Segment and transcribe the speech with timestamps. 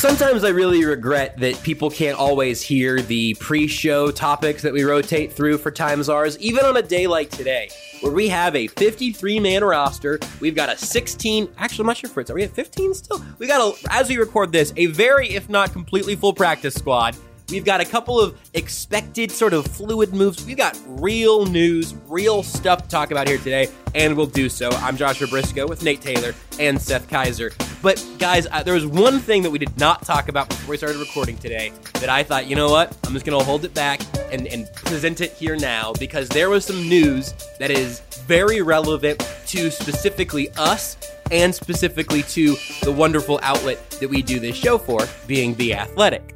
[0.00, 4.82] Sometimes I really regret that people can't always hear the pre show topics that we
[4.82, 7.68] rotate through for Times Ours, even on a day like today,
[8.00, 10.18] where we have a 53 man roster.
[10.40, 13.22] We've got a 16, actually, I'm not sure if it's, are we at 15 still?
[13.38, 17.14] We got, a, as we record this, a very, if not completely full practice squad.
[17.50, 20.46] We've got a couple of expected sort of fluid moves.
[20.46, 24.70] We've got real news, real stuff to talk about here today, and we'll do so.
[24.70, 27.69] I'm Joshua Brisco with Nate Taylor and Seth Keysor.
[27.82, 30.76] But guys, uh, there was one thing that we did not talk about before we
[30.76, 32.96] started recording today that I thought, you know what?
[33.04, 34.00] I'm just to hold it back
[34.30, 39.18] and, and present it here now because there was some news that is very relevant
[39.46, 40.96] to specifically us
[41.30, 46.34] and specifically to the wonderful outlet that we do this show for, being The Athletic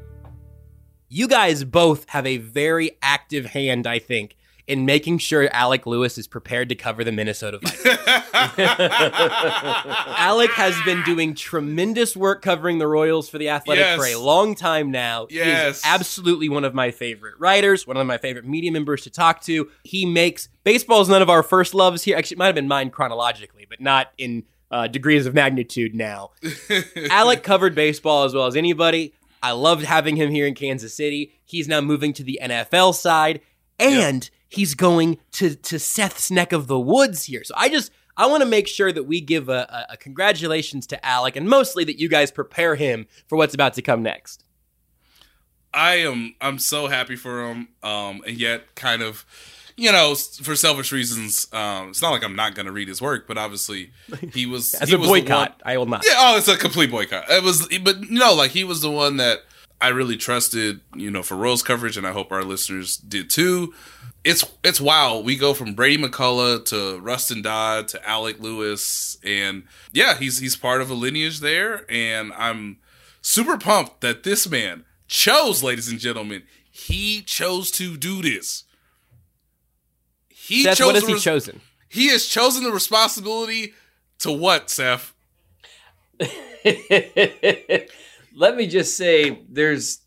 [1.14, 6.16] you guys both have a very active hand, I think, in making sure Alec Lewis
[6.16, 7.84] is prepared to cover the Minnesota Vikings.
[10.16, 13.98] Alec has been doing tremendous work covering the Royals for the Athletic Yes.
[13.98, 15.26] for a long time now.
[15.30, 15.82] Yes.
[15.84, 19.68] absolutely one of my favorite writers, one of my favorite media members to talk to.
[19.82, 22.16] He makes baseball is none of our first loves here.
[22.16, 26.30] Actually, it might have been mine chronologically, but not in uh, degrees of magnitude now.
[27.10, 29.12] Alec covered baseball as well as anybody.
[29.42, 31.32] I loved having him here in Kansas City.
[31.44, 33.40] He's now moving to the NFL side,
[33.78, 37.44] and he's going to to Seth's neck of the woods here.
[37.44, 40.86] So I just I want to make sure that we give a, a, a congratulations
[40.88, 44.44] to Alec, and mostly that you guys prepare him for what's about to come next.
[45.72, 49.26] I am I'm so happy for him, um, and yet kind of,
[49.76, 51.48] you know, for selfish reasons.
[51.52, 53.90] Um, it's not like I'm not going to read his work, but obviously
[54.32, 56.04] he was As he a was boycott, I will not.
[56.06, 57.24] Yeah, oh, it's a complete boycott.
[57.28, 59.40] It was, but no, like he was the one that
[59.80, 63.74] I really trusted, you know, for Royals coverage, and I hope our listeners did too.
[64.24, 65.26] It's it's wild.
[65.26, 70.56] We go from Brady McCollough to Rustin Dodd to Alec Lewis, and yeah, he's he's
[70.56, 72.78] part of a lineage there, and I'm
[73.20, 78.64] super pumped that this man chose, ladies and gentlemen, he chose to do this.
[80.28, 81.60] He Seth, chose what has he res- chosen?
[81.88, 83.74] He has chosen the responsibility
[84.20, 85.14] to what, Seth?
[88.34, 90.00] Let me just say there's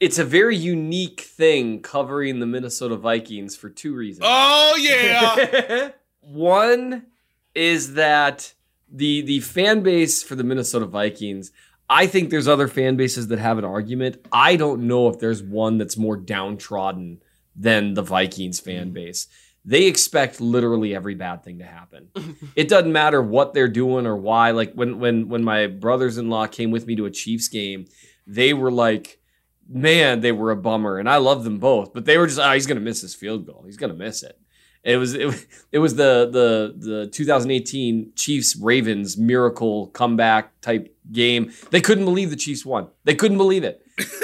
[0.00, 4.26] it's a very unique thing covering the Minnesota Vikings for two reasons.
[4.28, 5.90] Oh yeah.
[6.20, 7.06] One
[7.54, 8.52] is that
[8.90, 11.52] the the fan base for the Minnesota Vikings,
[11.88, 14.24] I think there's other fan bases that have an argument.
[14.32, 17.22] I don't know if there's one that's more downtrodden
[17.54, 18.94] than the Vikings fan mm-hmm.
[18.94, 19.28] base.
[19.66, 22.08] They expect literally every bad thing to happen.
[22.56, 24.50] it doesn't matter what they're doing or why.
[24.50, 27.86] Like when when when my brothers-in-law came with me to a Chiefs game,
[28.26, 29.20] they were like,
[29.68, 30.98] man, they were a bummer.
[30.98, 33.46] And I love them both, but they were just, ah, he's gonna miss his field
[33.46, 33.62] goal.
[33.66, 34.38] He's gonna miss it.
[34.82, 40.94] It was it, was- it was the the the 2018 Chiefs Ravens miracle comeback type
[41.10, 41.52] game.
[41.70, 42.88] They couldn't believe the Chiefs won.
[43.04, 43.80] They couldn't believe it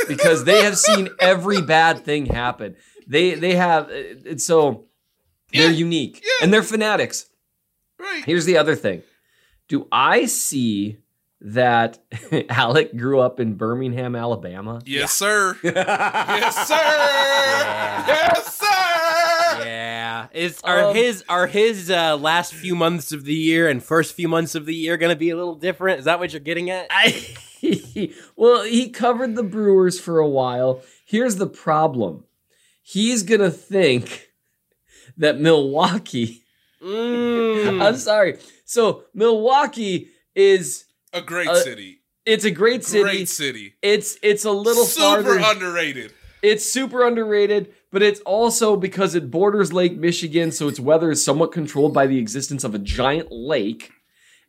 [0.08, 2.76] because they have seen every bad thing happen.
[3.06, 4.84] They they have it's so
[5.52, 5.76] they're Yeah.
[5.76, 6.44] unique Yeah.
[6.44, 7.26] and they're fanatics.
[7.98, 8.24] right.
[8.24, 9.02] Here's the other thing.
[9.68, 10.98] Do I see
[11.40, 11.98] that
[12.48, 14.80] Alec grew up in Birmingham, Alabama?
[14.84, 15.56] Yes, sir.
[15.64, 16.76] yes, sir.
[18.06, 19.64] Yes, sir.
[19.64, 23.82] Yeah, is are Um, his are his uh, last few months of the year and
[23.82, 25.98] first few months of the year going to be a little different?
[26.00, 26.86] Is that what you're getting at?
[26.90, 27.24] I
[28.36, 30.82] well, he covered the Brewers for a while.
[31.04, 32.24] Here's the problem.
[32.82, 34.30] He's going to think
[35.16, 36.44] that Milwaukee
[36.82, 37.82] Mm.
[37.82, 38.38] I'm sorry.
[38.64, 42.00] So, Milwaukee is A great Uh, city.
[42.26, 43.02] it's a great city.
[43.02, 43.74] Great city.
[43.82, 46.12] It's it's a little Super farther underrated.
[46.42, 51.22] It's super underrated, but it's also because it borders Lake Michigan, so its weather is
[51.24, 53.90] somewhat controlled by the existence of a giant lake.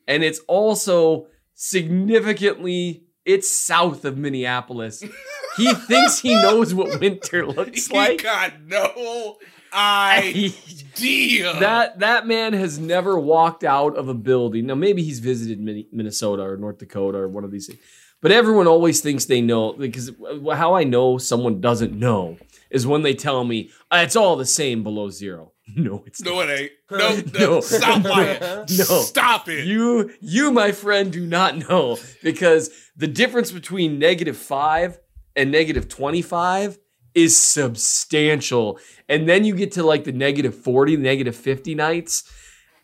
[0.08, 5.04] And it's also significantly it's south of Minneapolis.
[5.58, 8.24] he thinks he knows what winter looks He like.
[8.24, 9.38] got no
[9.74, 11.54] idea.
[11.60, 14.68] that that man has never walked out of a building.
[14.68, 15.60] Now maybe he's visited
[15.92, 17.80] Minnesota or North Dakota or one of these things.
[18.22, 20.12] But everyone always thinks they know because
[20.54, 22.38] how I know someone doesn't know
[22.70, 25.52] is when they tell me "Uh, it's all the same below zero.
[25.74, 26.72] No, it's no, it ain't.
[26.92, 27.62] No, no, No.
[27.62, 28.40] stop lying.
[28.42, 28.66] No.
[28.68, 29.66] Stop it.
[29.66, 35.00] You, you, my friend, do not know because the difference between negative five
[35.34, 36.78] and negative 25
[37.14, 38.80] is substantial.
[39.10, 42.24] And then you get to like the negative 40, negative 50 nights,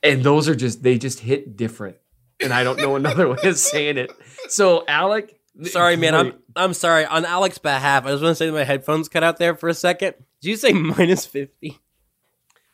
[0.04, 1.98] and those are just, they just hit different.
[2.40, 4.12] And I don't know another way of saying it.
[4.48, 5.34] So, Alec.
[5.64, 6.14] Sorry, man.
[6.14, 6.34] I'm.
[6.56, 7.06] I'm sorry.
[7.06, 9.70] On Alec's behalf, I just want to say that my headphones cut out there for
[9.70, 10.14] a second.
[10.40, 11.80] Did you say minus fifty?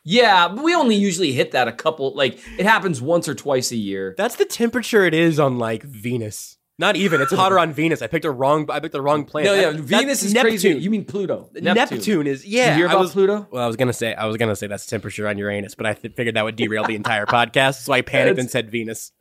[0.04, 3.72] Yeah, but we only usually hit that a couple, like, it happens once or twice
[3.72, 4.16] a year.
[4.18, 6.58] That's the temperature it is on like Venus.
[6.80, 7.22] Not even.
[7.22, 8.02] It's hotter on Venus.
[8.02, 8.70] I picked a wrong.
[8.72, 9.52] I picked the wrong planet.
[9.52, 10.50] No, yeah, That- Venus that's is Neptune.
[10.52, 10.70] crazy.
[10.80, 11.50] You mean Pluto?
[11.54, 12.26] Neptune.
[12.26, 12.72] is yeah.
[12.72, 13.48] You hear I about was, Pluto?
[13.52, 15.94] Well, I was gonna say I was gonna say that's temperature on Uranus, but I
[15.94, 19.12] th- figured that would derail the entire podcast, so I panicked It's- and said Venus.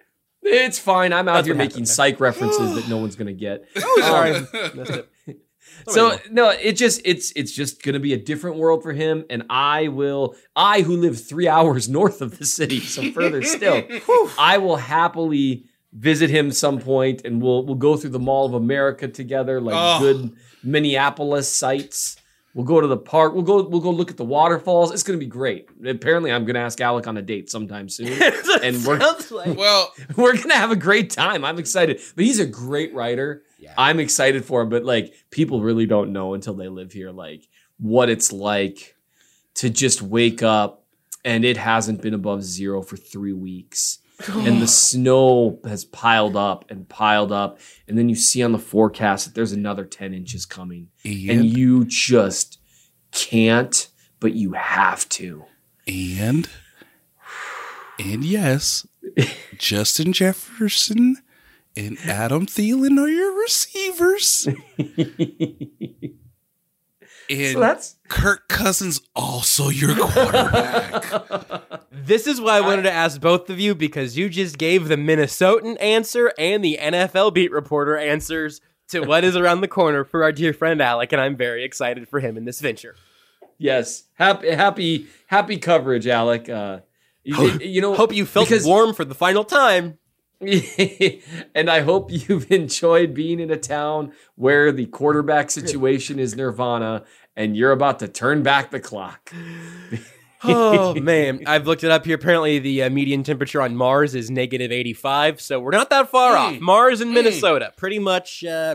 [0.44, 1.12] It's fine.
[1.12, 1.88] I'm out That's here what making happened.
[1.88, 3.64] psych references that no one's gonna get.
[4.00, 4.34] Sorry.
[4.34, 5.08] Um, Missed it.
[5.88, 9.44] so no, it just it's it's just gonna be a different world for him, and
[9.50, 10.34] I will.
[10.56, 13.84] I who live three hours north of the city, so further still,
[14.38, 18.54] I will happily visit him some point, and we'll we'll go through the Mall of
[18.54, 19.98] America together, like Oh.
[20.00, 22.16] good Minneapolis sites.
[22.54, 23.32] We'll go to the park.
[23.32, 23.62] We'll go.
[23.66, 24.92] We'll go look at the waterfalls.
[24.92, 25.68] It's gonna be great.
[25.86, 28.08] Apparently, I'm gonna ask Alec on a date sometime soon,
[28.62, 31.44] and we're Sounds like- well, we're gonna have a great time.
[31.46, 32.00] I'm excited.
[32.14, 33.42] But he's a great writer.
[33.58, 33.72] Yeah.
[33.78, 34.68] I'm excited for him.
[34.68, 37.42] But like people really don't know until they live here, like
[37.78, 38.96] what it's like
[39.54, 40.84] to just wake up
[41.24, 43.98] and it hasn't been above zero for three weeks.
[44.28, 47.58] And the snow has piled up and piled up.
[47.88, 50.88] And then you see on the forecast that there's another 10 inches coming.
[51.04, 52.58] And and you just
[53.12, 53.88] can't,
[54.20, 55.44] but you have to.
[55.86, 56.48] and
[57.98, 58.86] and yes,
[59.58, 61.16] Justin Jefferson
[61.76, 64.48] and Adam Thielen are your receivers.
[67.30, 71.62] And So that's Kirk Cousins also your quarterback.
[72.04, 74.96] This is why I wanted to ask both of you because you just gave the
[74.96, 80.24] Minnesotan answer and the NFL beat reporter answers to what is around the corner for
[80.24, 82.96] our dear friend Alec, and I'm very excited for him in this venture.
[83.56, 86.48] Yes, happy, happy, happy coverage, Alec.
[86.48, 86.80] Uh,
[87.22, 89.98] you, you know, Hope you felt because- warm for the final time.
[91.54, 97.04] and I hope you've enjoyed being in a town where the quarterback situation is nirvana,
[97.36, 99.32] and you're about to turn back the clock.
[100.44, 102.16] Oh man, I've looked it up here.
[102.16, 106.36] Apparently, the uh, median temperature on Mars is negative 85, so we're not that far
[106.36, 106.58] off.
[106.60, 108.74] Mars and Minnesota, pretty much, uh,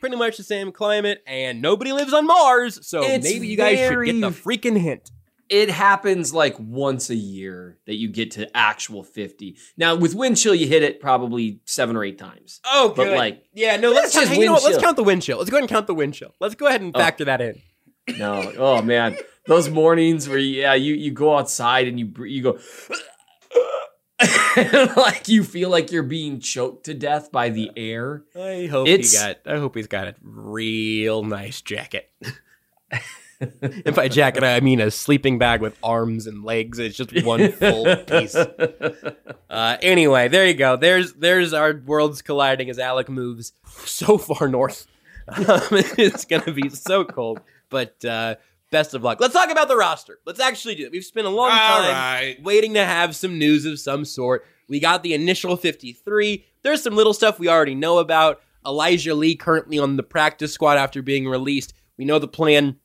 [0.00, 3.78] pretty much the same climate, and nobody lives on Mars, so It's maybe you guys
[3.78, 5.10] should get the freaking hint.
[5.50, 9.56] It happens like once a year that you get to actual 50.
[9.78, 12.60] Now, with wind chill, you hit it probably seven or eight times.
[12.66, 15.22] Oh, But, like, yeah, no, let's just count, you know what, let's count the wind
[15.22, 15.38] chill.
[15.38, 16.34] Let's go ahead and count the wind chill.
[16.38, 16.98] Let's go ahead and Oh.
[16.98, 17.62] factor that in.
[18.18, 22.58] No, oh man, those mornings where yeah, you you go outside and you you go
[24.96, 28.24] like you feel like you're being choked to death by the air.
[28.34, 29.36] I hope It's- he got.
[29.46, 32.10] I hope he's got a real nice jacket.
[33.40, 36.78] and by jacket, I mean a sleeping bag with arms and legs.
[36.78, 38.34] It's just one full piece.
[38.34, 40.76] Uh, anyway, there you go.
[40.76, 43.52] There's there's our worlds colliding as Alec moves
[43.84, 44.86] so far north.
[45.28, 45.44] Um,
[45.98, 47.40] it's gonna be so cold.
[47.70, 48.36] But uh,
[48.70, 49.20] best of luck.
[49.20, 50.18] Let's talk about the roster.
[50.26, 50.92] Let's actually do it.
[50.92, 52.42] We've spent a long All time right.
[52.42, 54.44] waiting to have some news of some sort.
[54.68, 56.44] We got the initial 53.
[56.62, 58.40] There's some little stuff we already know about.
[58.66, 61.72] Elijah Lee currently on the practice squad after being released.
[61.96, 62.76] We know the plan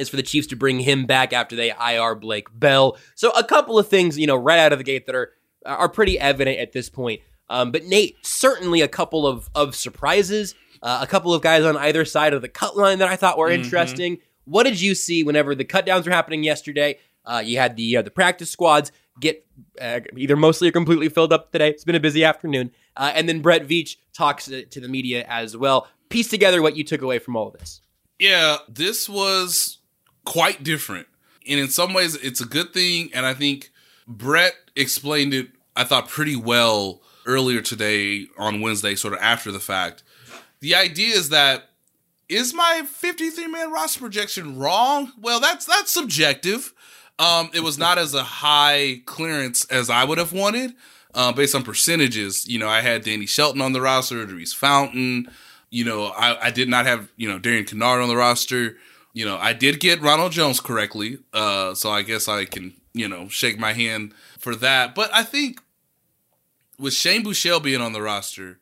[0.00, 2.96] is for the Chiefs to bring him back after they IR Blake Bell.
[3.14, 5.32] So a couple of things, you know, right out of the gate that are
[5.66, 7.20] are pretty evident at this point.
[7.48, 11.76] Um, but Nate, certainly a couple of of surprises, uh, a couple of guys on
[11.76, 14.18] either side of the cut line that I thought were interesting.
[14.44, 16.98] What did you see whenever the cut downs were happening yesterday?
[17.24, 18.90] Uh, you had the uh, the practice squads
[19.20, 19.46] get
[19.80, 21.70] uh, either mostly or completely filled up today.
[21.70, 22.70] It's been a busy afternoon.
[22.96, 25.86] Uh, and then Brett Veach talks to, to the media as well.
[26.08, 27.80] Piece together what you took away from all of this.
[28.18, 29.78] Yeah, this was
[30.30, 31.08] quite different.
[31.48, 33.10] And in some ways, it's a good thing.
[33.12, 33.72] And I think
[34.06, 39.58] Brett explained it, I thought, pretty well earlier today on Wednesday, sort of after the
[39.58, 40.04] fact.
[40.60, 41.70] The idea is that
[42.28, 45.10] is my 53 man roster projection wrong?
[45.20, 46.72] Well, that's that's subjective.
[47.18, 50.74] Um, it was not as a high clearance as I would have wanted,
[51.12, 52.46] uh, based on percentages.
[52.46, 55.28] You know, I had Danny Shelton on the roster, Daurice Fountain.
[55.70, 58.76] You know, I, I did not have you know Darian Kinnard on the roster.
[59.12, 63.08] You know, I did get Ronald Jones correctly, uh, so I guess I can you
[63.08, 64.94] know shake my hand for that.
[64.94, 65.60] But I think
[66.78, 68.58] with Shane Buechele being on the roster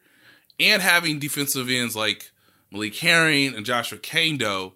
[0.58, 2.30] and having defensive ends like
[2.70, 4.72] Malik Herring and Joshua Kaindoh,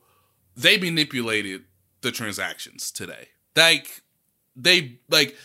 [0.57, 1.65] they manipulated
[2.03, 3.29] the transactions today.
[3.57, 4.03] Like
[4.55, 5.37] they like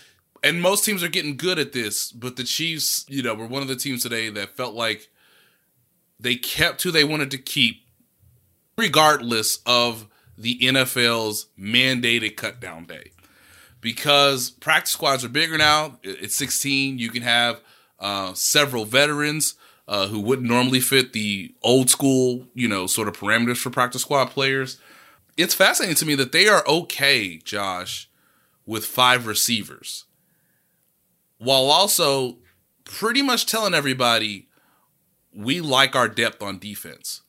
[0.43, 3.61] and most teams are getting good at this, but the Chiefs, you know, were one
[3.61, 5.09] of the teams today that felt like
[6.19, 7.81] they kept who they wanted to keep
[8.77, 10.07] regardless of
[10.37, 13.11] the NFL's mandated cutdown day.
[13.81, 15.99] Because practice squads are bigger now.
[16.03, 16.99] It's 16.
[16.99, 17.61] You can have
[17.99, 19.55] uh, several veterans
[19.87, 24.01] uh, who wouldn't normally fit the old school, you know, sort of parameters for practice
[24.01, 24.79] squad players.
[25.37, 28.09] It's fascinating to me that they are okay, Josh,
[28.65, 30.05] with five receivers,
[31.37, 32.37] while also
[32.83, 34.47] pretty much telling everybody
[35.33, 37.21] we like our depth on defense.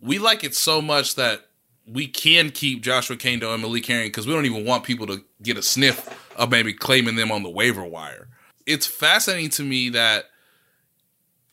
[0.00, 1.47] We like it so much that
[1.90, 5.24] we can keep Joshua Kaindoh and Malik Herring because we don't even want people to
[5.42, 8.28] get a sniff of maybe claiming them on the waiver wire.
[8.66, 10.26] It's fascinating to me that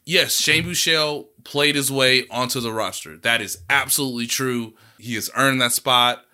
[0.05, 3.17] yes, Shane Buechele played his way onto the roster.
[3.17, 4.73] That is absolutely true.
[4.97, 6.25] He has earned that spot.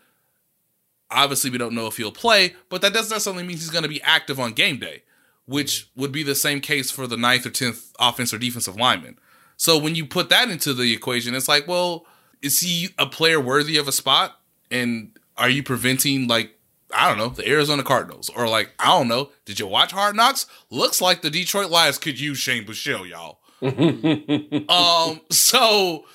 [1.10, 3.89] Obviously, we don't know if he'll play, but that doesn't necessarily mean he's going to
[3.89, 5.03] be active on game day,
[5.46, 9.20] which would be the same case for the ninth or tenth offense or defensive lineman.
[9.58, 12.05] So when you put that into the equation, it's like, well,
[12.42, 14.40] is he a player worthy of a spot?
[14.70, 16.58] And are you preventing like
[16.94, 18.30] I don't know, the Arizona Cardinals.
[18.30, 20.48] Or like, I don't know, did you watch Hard Knocks?
[20.70, 23.40] Looks like the Detroit Lions could use Shane Buechele, y'all.
[25.12, 26.06] um, so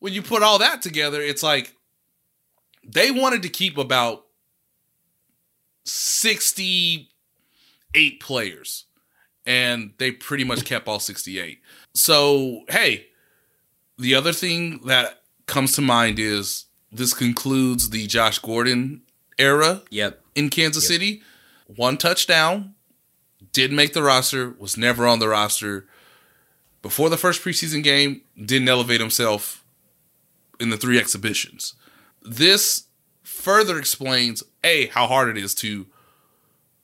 [0.00, 1.74] when you put all that together, it's like
[2.84, 4.26] they wanted to keep about
[5.84, 8.84] 68 players.
[9.48, 11.60] And they pretty much kept all 68.
[11.94, 13.06] So, hey,
[13.96, 19.02] the other thing that comes to mind is this concludes the Josh Gordon
[19.38, 20.20] era Yep.
[20.34, 21.22] in Kansas City.
[21.66, 22.74] One touchdown,
[23.52, 25.86] did make the roster, was never on the roster.
[26.82, 29.64] Before the first preseason game, didn't elevate himself
[30.60, 31.74] in the three exhibitions.
[32.22, 32.84] This
[33.22, 35.86] further explains A, how hard it is to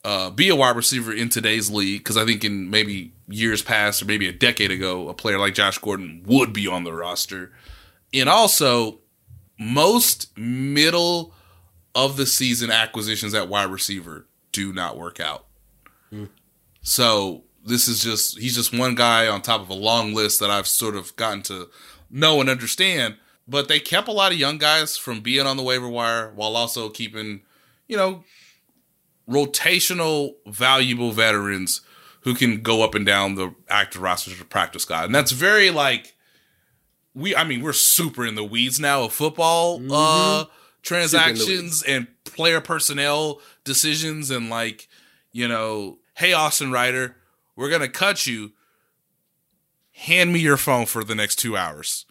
[0.03, 2.01] uh, be a wide receiver in today's league.
[2.01, 5.53] Because I think in maybe years past or maybe a decade ago, a player like
[5.53, 7.51] Josh Gordon would be on the roster.
[8.13, 8.99] And also,
[9.59, 11.33] most middle
[11.95, 15.45] of the season acquisitions at wide receiver do not work out.
[16.11, 16.29] Mm.
[16.81, 20.51] So this is just he's just one guy on top of a long list that
[20.51, 21.69] I've sort of gotten to
[22.09, 23.17] know and understand.
[23.47, 26.55] But they kept a lot of young guys from being on the waiver wire while
[26.55, 27.41] also keeping,
[27.87, 28.23] you know,
[29.29, 31.81] rotational, valuable veterans
[32.21, 35.05] who can go up and down the active roster to practice squad.
[35.05, 36.15] And that's very like
[37.15, 40.45] we I mean, we're super in the weeds now of football uh
[40.81, 44.87] transactions and player personnel decisions and like,
[45.31, 47.17] you know, hey Austin Reiter,
[47.55, 48.51] we're gonna cut you.
[49.95, 52.05] Hand me your phone for the next two hours.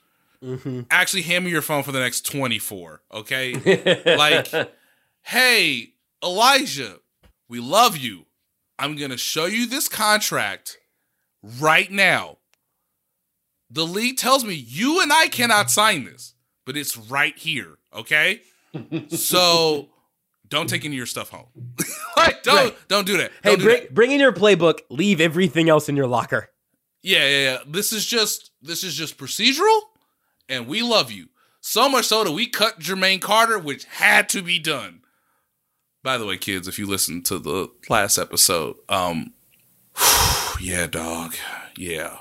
[0.91, 3.55] Actually, hand me your phone for the next 24, okay?
[4.17, 4.49] like,
[5.23, 5.93] hey,
[6.23, 6.99] Elijah,
[7.49, 8.27] we love you.
[8.79, 10.79] I'm going to show you this contract
[11.61, 12.39] right now.
[13.75, 16.35] The league tells me you and I cannot sign this,
[16.67, 18.43] but it's right here, okay?
[19.09, 19.89] so
[20.49, 21.47] don't take any of your stuff home.
[22.17, 22.89] like, don't Right.
[22.89, 23.33] don't do that.
[23.43, 23.95] Hey, do bring, that.
[23.95, 24.81] bring in your playbook.
[24.91, 26.51] Leave everything else in your locker.
[27.03, 27.59] Yeah, yeah, yeah.
[27.67, 29.81] This is just this is just procedural,
[30.51, 31.29] and we love you
[31.63, 35.01] so much so that we cut Jermaine Carter, which had to be done.
[36.05, 39.33] By the way, kids, if you listened to the last episode, um,
[40.61, 41.35] yeah, dog,
[41.77, 42.19] yeah,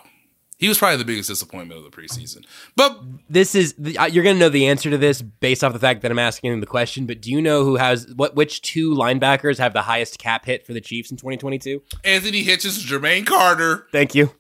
[0.61, 2.45] he was probably the biggest disappointment of the preseason.
[2.77, 5.79] But This is the, you're going to know the answer to this based off the
[5.79, 7.05] fact that I'm asking the question.
[7.07, 8.35] But do you know who has what?
[8.35, 11.81] Which two linebackers have the highest cap hit for the Chiefs in 2022?
[12.05, 14.31] Anthony Hitchens, Jermaine Carter, Thank you.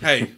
[0.00, 0.32] hey,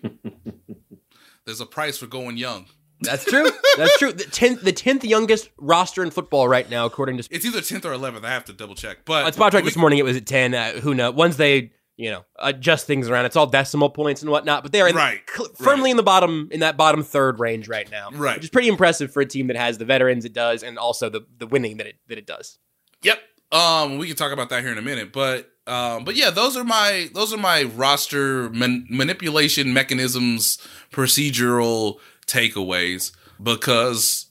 [1.45, 2.67] there's a price for going young.
[3.01, 3.49] That's true.
[3.77, 4.13] That's true.
[4.13, 7.85] The tenth, the tenth youngest roster in football right now, according to It's either tenth
[7.85, 8.25] or eleventh.
[8.25, 9.05] I have to double check.
[9.05, 9.99] But on Spotrac we- this morning.
[10.01, 10.55] It was at ten.
[10.55, 11.15] Uh, who knows?
[11.15, 14.63] Once they, you know, adjust things around, it's all decimal points and whatnot.
[14.63, 15.91] But they're in, Right, cl- firmly right.
[15.91, 18.09] in the bottom, in that bottom third range right now.
[18.13, 18.37] Right.
[18.37, 21.11] which is pretty impressive for a team that has the veterans it does, and also
[21.11, 22.59] the the winning that it that it does.
[23.03, 23.19] Yep.
[23.53, 26.57] Um, we can talk about that here in a minute, but um, but yeah, those
[26.57, 30.59] are my those are my roster man- manipulation mechanisms,
[30.93, 33.13] procedural takeaways
[33.43, 34.27] because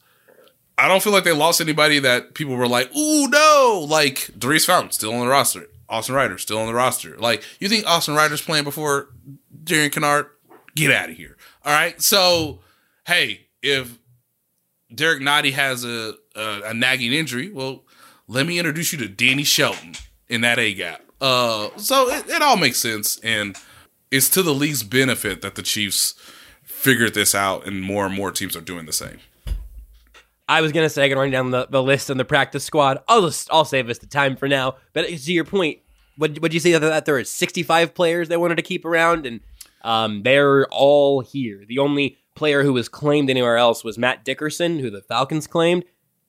[0.77, 4.65] I don't feel like they lost anybody that people were like, "Ooh, no!" Like Daurice
[4.65, 7.17] Fountain still on the roster, Austin Reiter still on the roster.
[7.17, 9.09] Like you think Austin Reiter's playing before
[9.63, 10.29] Darian Kinnard?
[10.75, 11.37] Get out of here!
[11.65, 12.59] All right, so
[13.07, 13.97] hey, if
[14.93, 17.83] Derrick Nnadi has a, a a nagging injury, well,
[18.27, 19.93] let me introduce you to Danny Shelton
[20.27, 21.01] in that A gap.
[21.19, 23.57] Uh, so it, it all makes sense, and
[24.11, 26.13] it's to the league's benefit that the Chiefs
[26.63, 29.19] figured this out, and more and more teams are doing the same.
[30.47, 32.99] I was gonna say I can run down the, the list on the practice squad.
[33.07, 34.75] I'll just I'll save us the time for now.
[34.93, 35.79] But to your point,
[36.17, 39.25] would would you say that, that there are 65 players they wanted to keep around,
[39.25, 39.41] and
[39.83, 41.63] um, they're all here.
[41.67, 45.83] The only player who was claimed anywhere else was Matt Dickerson, who the Falcons claimed.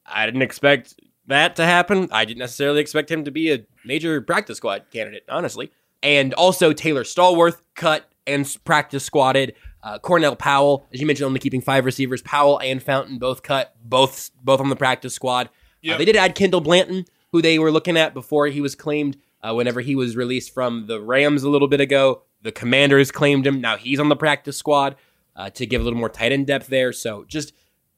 [0.07, 0.95] I didn't expect
[1.27, 2.09] that to happen.
[2.11, 5.71] I didn't necessarily expect him to be a major practice squad candidate, honestly.
[6.03, 9.55] And also Taylor Stallworth cut and practice squatted.
[9.89, 12.21] Uh, Cornell Powell, as you mentioned, only keeping five receivers.
[12.21, 15.49] Powell and Fountain both cut, both both on the practice squad.
[15.89, 19.17] Uh, they did add Kendall Blanton, who they were looking at before he was claimed.
[19.43, 23.47] Uh, whenever he was released from the Rams a little bit ago, the Commanders claimed
[23.47, 23.63] him.
[23.63, 24.97] Now he's on the practice squad
[25.35, 26.93] uh, to give a little more tight end depth there.
[26.93, 27.55] So just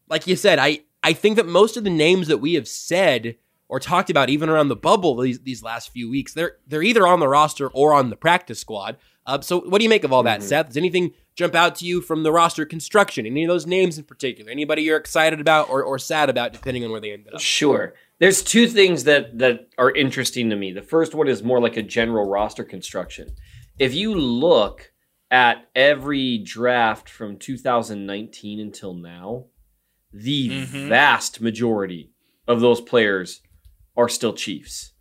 [0.09, 3.35] like you said, I I think that most of the names that we have said
[3.69, 7.05] or talked about, even around the bubble these these last few weeks, they're they're either
[7.05, 8.97] on the roster or on the practice squad.
[9.27, 10.69] Uh, so what do you make of all that, Seth?
[10.69, 13.25] Does anything jump out to you from the roster construction?
[13.27, 14.51] Any of those names in particular?
[14.51, 17.41] Anybody you're excited about or, or sad about, depending on where they ended up?
[17.41, 17.95] Sure.
[18.19, 20.73] There's two things that that are interesting to me.
[20.73, 23.31] The first one is more like a general roster construction.
[23.79, 24.93] If you look
[25.31, 29.47] at every draft from 2019 until now,
[30.13, 30.89] the Mhm.
[30.89, 32.11] vast majority
[32.47, 33.41] of those players
[33.97, 34.93] are still Chiefs.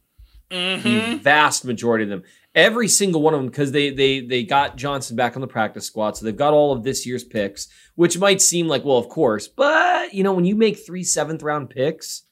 [0.49, 2.23] The vast majority of them.
[2.55, 5.85] Every single one of them, because they they they got Johnson back on the practice
[5.85, 9.07] squad, so they've got all of this year's picks, which might seem like, well, of
[9.07, 12.23] course, but you know, when you make three seventh round picks,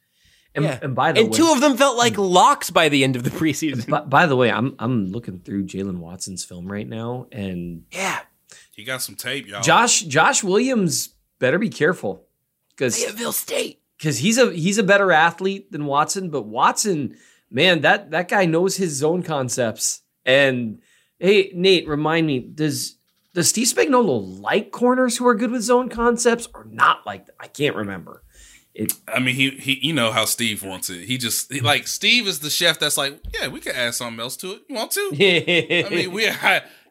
[0.55, 0.79] and, Yeah.
[0.81, 3.23] and by the And way, two of them felt like locks by the end of
[3.23, 3.87] the preseason.
[3.87, 8.21] by, by the way, I'm I'm looking through Jaylen Watson's film right now, and yeah,
[8.71, 9.61] He got some tape, y'all.
[9.61, 12.25] Josh Josh Williams better be careful
[12.71, 13.81] because Fayetteville State.
[13.99, 17.17] because he's a he's a better athlete than Watson, but Watson,
[17.51, 20.01] man, that that guy knows his zone concepts.
[20.27, 20.79] And
[21.19, 22.97] hey, Nate, remind me, does
[23.33, 27.35] does Steve Spagnuolo like corners who are good with zone concepts or not like that?
[27.39, 28.23] I can't remember.
[28.75, 31.05] It, I mean, he he, you know how Steve wants it.
[31.05, 34.19] He just he, like Steve is the chef that's like, yeah, we could add something
[34.19, 34.61] else to it.
[34.67, 35.09] You want to?
[35.87, 36.27] I mean, we,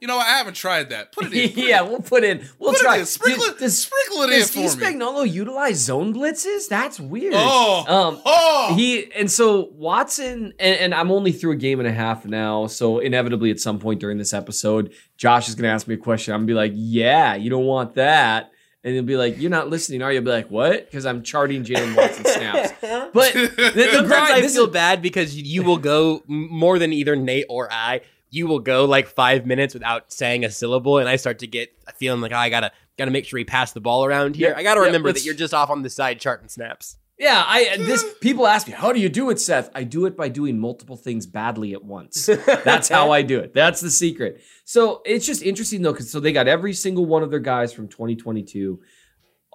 [0.07, 1.11] you know, I haven't tried that.
[1.11, 1.49] Put it in.
[1.51, 2.45] Put yeah, it, we'll put in.
[2.61, 2.97] We'll put try.
[2.97, 3.07] it in.
[3.07, 3.59] Sprinkle it.
[3.59, 4.99] Does- sprinkle it in Does for Steve me.
[5.01, 6.69] Spagnuolo utilize zone blitzes?
[6.69, 7.35] That's weird.
[7.37, 11.89] Oh, um, oh, he and so Watson and, and I'm only through a game and
[11.89, 12.67] a half now.
[12.69, 15.99] So inevitably, at some point during this episode, Josh is going to ask me a
[15.99, 16.33] question.
[16.35, 18.53] I'm gonna be like, "Yeah, you don't want that,"
[18.85, 21.23] and he'll be like, "You're not listening, are you?" I'll be like, "What?" Because I'm
[21.25, 22.73] charting Jaylen Watson snaps.
[23.13, 26.93] But the, the Sometimes grind- I feel is- bad because you will go more than
[26.93, 28.03] either Nate or I.
[28.31, 31.73] You will go like five minutes without saying a syllable, and I start to get
[31.87, 34.51] a feeling like oh, I gotta gotta make sure we pass the ball around here.
[34.51, 36.97] Yeah, I gotta yeah, remember that you're just off on the side charting snaps.
[37.19, 40.17] Yeah, I this people ask me, "How do you do it, Seth?" I do it
[40.17, 42.27] by doing multiple things badly at once.
[42.47, 43.55] That's how I do it.
[43.55, 44.43] That's the secret.
[44.65, 47.73] So it's just interesting though, because so they got every single one of their guys
[47.73, 48.81] from 2022,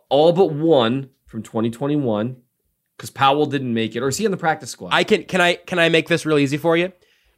[0.10, 2.36] all but one from 2021,
[2.98, 4.90] because Powell didn't make it, or is he on the practice squad?
[4.92, 6.92] I can can I can I make this real easy for you?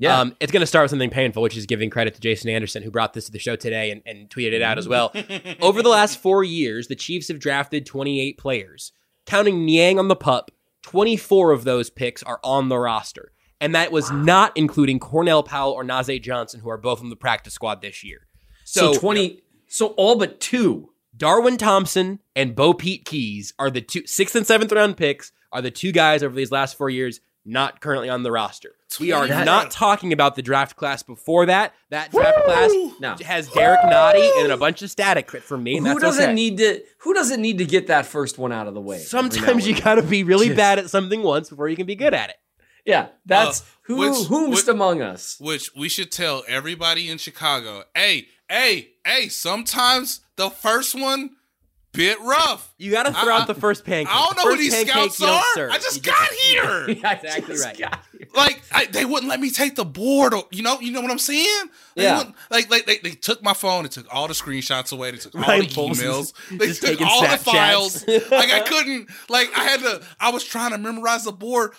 [0.04, 2.50] Yeah, Um, it's going to start with something painful, which is giving credit to Jason
[2.50, 5.14] Anderson, who brought this to the show today and, and tweeted it out as well.
[5.62, 8.92] Over the last four years, the Chiefs have drafted 28 players.
[9.26, 10.52] Counting Niang on the pup,
[10.84, 13.32] 24 of those picks are on the roster.
[13.62, 17.16] And that was not including Cornell Powell or Nazeeh Johnson, who are both on the
[17.16, 18.28] practice squad this year.
[18.66, 20.90] so, 20, so all but two.
[21.16, 25.72] Darwin Thompson and Bopete Keyes are the two sixth and seventh round picks, are the
[25.72, 28.72] two guys over these last four years not currently on the roster.
[29.00, 31.74] We are That- not talking about the draft class before that.
[31.90, 33.16] That draft class No.
[33.26, 35.78] has Derrick Nnadi and a bunch of static from me.
[35.78, 36.34] And Who that's doesn't okay.
[36.34, 36.82] need to?
[37.00, 39.00] Who doesn't need to get that first one out of the way?
[39.00, 41.96] Sometimes you got to be really Just- bad at something once before you can be
[41.96, 42.36] good at it.
[42.86, 45.38] Yeah, that's Uh, who which- whomst which- among us.
[45.40, 47.84] which we should tell everybody in Chicago.
[47.96, 49.28] Hey, hey, hey!
[49.30, 51.32] Sometimes the first one
[51.94, 52.74] bit rough.
[52.78, 54.14] You got to throw I- out the first pancake.
[54.14, 55.22] I don't know who these pancake scouts
[55.58, 55.70] are.
[55.70, 56.86] I just You got here.
[56.90, 57.80] exactly right.
[58.36, 60.34] like I, they wouldn't let me take the board.
[60.34, 61.66] Or, you know, you know what I'm saying?
[61.96, 62.24] They Yeah.
[62.50, 63.84] Like, like they, they took my phone.
[63.84, 65.12] They took all the screenshots away.
[65.12, 66.34] They took all Ryan the emails.
[66.50, 68.08] They just took all the files.
[68.08, 69.10] like I couldn't.
[69.30, 70.02] Like I had to.
[70.20, 71.72] I was trying to memorize the board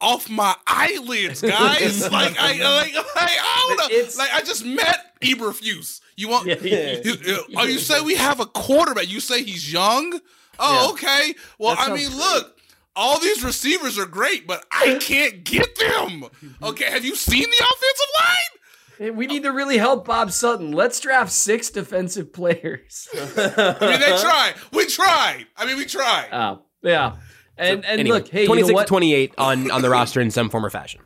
[0.00, 2.00] off my eyelids, guys.
[2.10, 3.96] like I like, like I don't know.
[3.96, 6.00] It's- Like I just met Eberfuse.
[6.16, 6.46] You want?
[6.46, 7.00] Yeah, yeah.
[7.04, 9.08] You, you- oh, you say we have a quarterback.
[9.10, 10.20] You say he's young.
[10.58, 10.92] Oh, Yeah.
[10.92, 11.34] okay.
[11.58, 12.56] Well, That I mean, sounds look.
[12.96, 16.24] All these receivers are great, but I can't get them.
[16.62, 19.16] Okay, have you seen the offensive line?
[19.16, 20.72] We need to really help Bob Sutton.
[20.72, 23.08] Let's draft six defensive players.
[23.14, 24.54] I mean, they tried.
[24.72, 25.46] We tried.
[25.56, 26.28] I mean, we tried.
[26.32, 27.16] Oh, yeah.
[27.56, 28.86] And and Anyway, look, hey, you know what?
[28.86, 31.00] 28 on, on the roster in some form or fashion.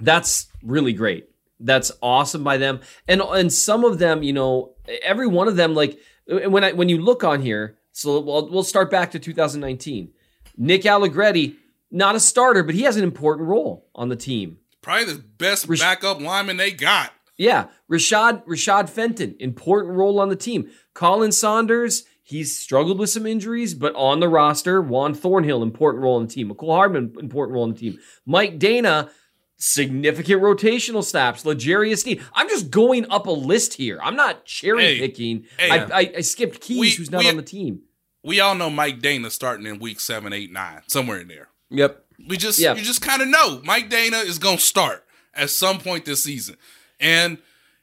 [0.00, 1.28] That's really great.
[1.58, 2.80] That's awesome by them.
[3.08, 6.88] And and some of them, you know, every one of them, like when I when
[6.88, 10.12] you look on here, so we'll we'll start back to 2019.
[10.58, 11.56] Nick Allegretti,
[11.90, 14.58] not a starter, but he has an important role on the team.
[14.82, 17.12] Probably the best Rash- backup lineman they got.
[17.36, 20.70] Yeah, Rashad Rashad Fenton, important role on the team.
[20.94, 24.80] Khalen Saunders, he's struggled with some injuries, but on the roster.
[24.80, 26.50] Juan Thornhill, important role on the team.
[26.50, 27.98] Mecole Hardman, important role on the team.
[28.24, 29.10] Mike Danna,
[29.56, 31.44] significant rotational snaps.
[31.44, 32.22] L'Jarius Sneed.
[32.34, 33.98] I'm just going up a list here.
[34.02, 35.44] I'm not cherry picking.
[35.58, 35.70] hey.
[35.70, 37.80] I, I, I skipped Keyes, We- who's not we- on the team.
[38.24, 41.46] We all know Mike Danna starting in week seven, eight, nine, somewhere in there.
[41.70, 42.04] Yep.
[42.28, 42.74] We just Yeah.
[42.74, 46.24] you just kind of know Mike Danna is going to start at some point this
[46.24, 46.56] season,
[46.98, 47.38] and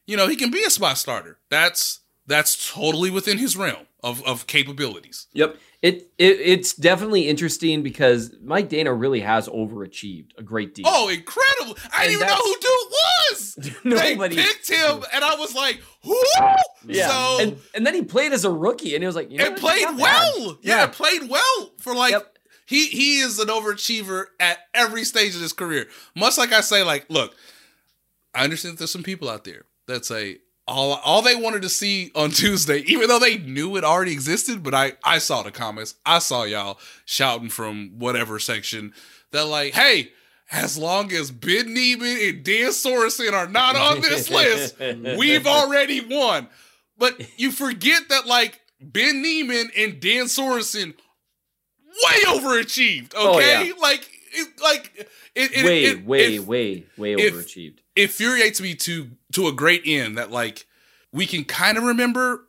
[0.06, 1.38] you know he can be a spot starter.
[1.50, 5.28] That's that's totally within his realm of of capabilities.
[5.32, 5.56] Yep.
[5.84, 10.86] It, it it's definitely interesting because Mike Danna really has overachieved a great deal.
[10.88, 11.78] Oh, incredible!
[11.94, 13.74] I didn't even know who dude was.
[13.84, 16.18] Nobody- They picked him, and I was like, "Who?"
[16.88, 17.10] Yeah.
[17.10, 19.46] So and, and then he played as a rookie, and he was like, you know,
[19.48, 20.58] and played well.
[20.62, 22.38] Yeah, played well for like Yep.
[22.66, 25.88] he he is an overachiever at every stage of his career.
[26.16, 27.36] Much like I say, like, look,
[28.34, 31.70] I understand that there's some people out there that say all all they wanted to
[31.70, 35.52] see on Tuesday, even though they knew it already existed, but I I saw the
[35.52, 38.94] comments, I saw y'all shouting from whatever section
[39.32, 40.12] that like, hey.
[40.52, 44.78] As long as Ben Niemann and Dan Sorensen are not on this list,
[45.18, 46.48] we've already won.
[46.96, 50.94] But you forget that like Ben Niemann and Dan Sorensen
[52.04, 53.14] way overachieved.
[53.16, 53.74] Oh, okay, Oh, yeah.
[53.82, 54.92] like it, like
[55.34, 57.80] it, it, way, it, way, it, way, way overachieved.
[57.96, 60.66] Infuriates me to to a great end that like
[61.12, 62.46] we can kind of remember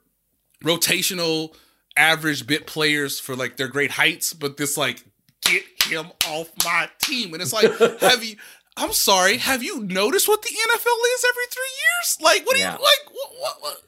[0.65, 1.55] rotational
[1.97, 5.05] average bit players for like their great heights, but this like
[5.43, 8.37] get him off my team, and it's like have you?
[8.77, 12.19] I'm sorry, have you noticed what the NFL is every three years?
[12.21, 12.73] Like, what do Yeah.
[12.77, 13.13] you like?
[13.13, 13.81] What, what, what?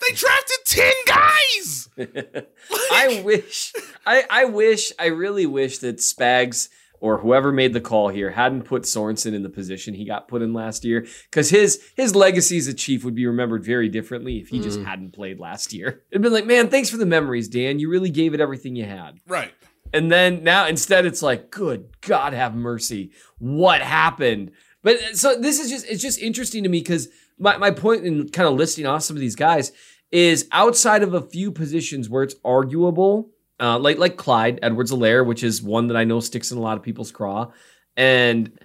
[0.00, 1.88] They drafted ten guys.
[2.90, 3.72] I wish,
[4.04, 6.68] I, I wish, I really wish that Spags
[7.04, 10.40] or whoever made the call here hadn't put Sorensen in the position he got put
[10.40, 14.38] in last year, because his his legacy as a chief would be remembered very differently
[14.38, 14.86] if he just mm.
[14.86, 16.02] hadn't played last year.
[16.10, 17.78] It'd been like, man, thanks for the memories, Dan.
[17.78, 19.20] You really gave it everything you had.
[19.26, 19.52] Right.
[19.92, 23.12] And then now instead it's like, good God have mercy.
[23.36, 24.52] What happened?
[24.82, 28.06] But uh, so this is just it's just interesting to me because my, my point
[28.06, 29.72] in kind of listing off some of these guys
[30.10, 35.24] is outside of a few positions where it's arguable, uh, like like Clyde Edwards Helaire,
[35.24, 37.52] which is one that I know sticks in a lot of people's craw.
[37.96, 38.58] And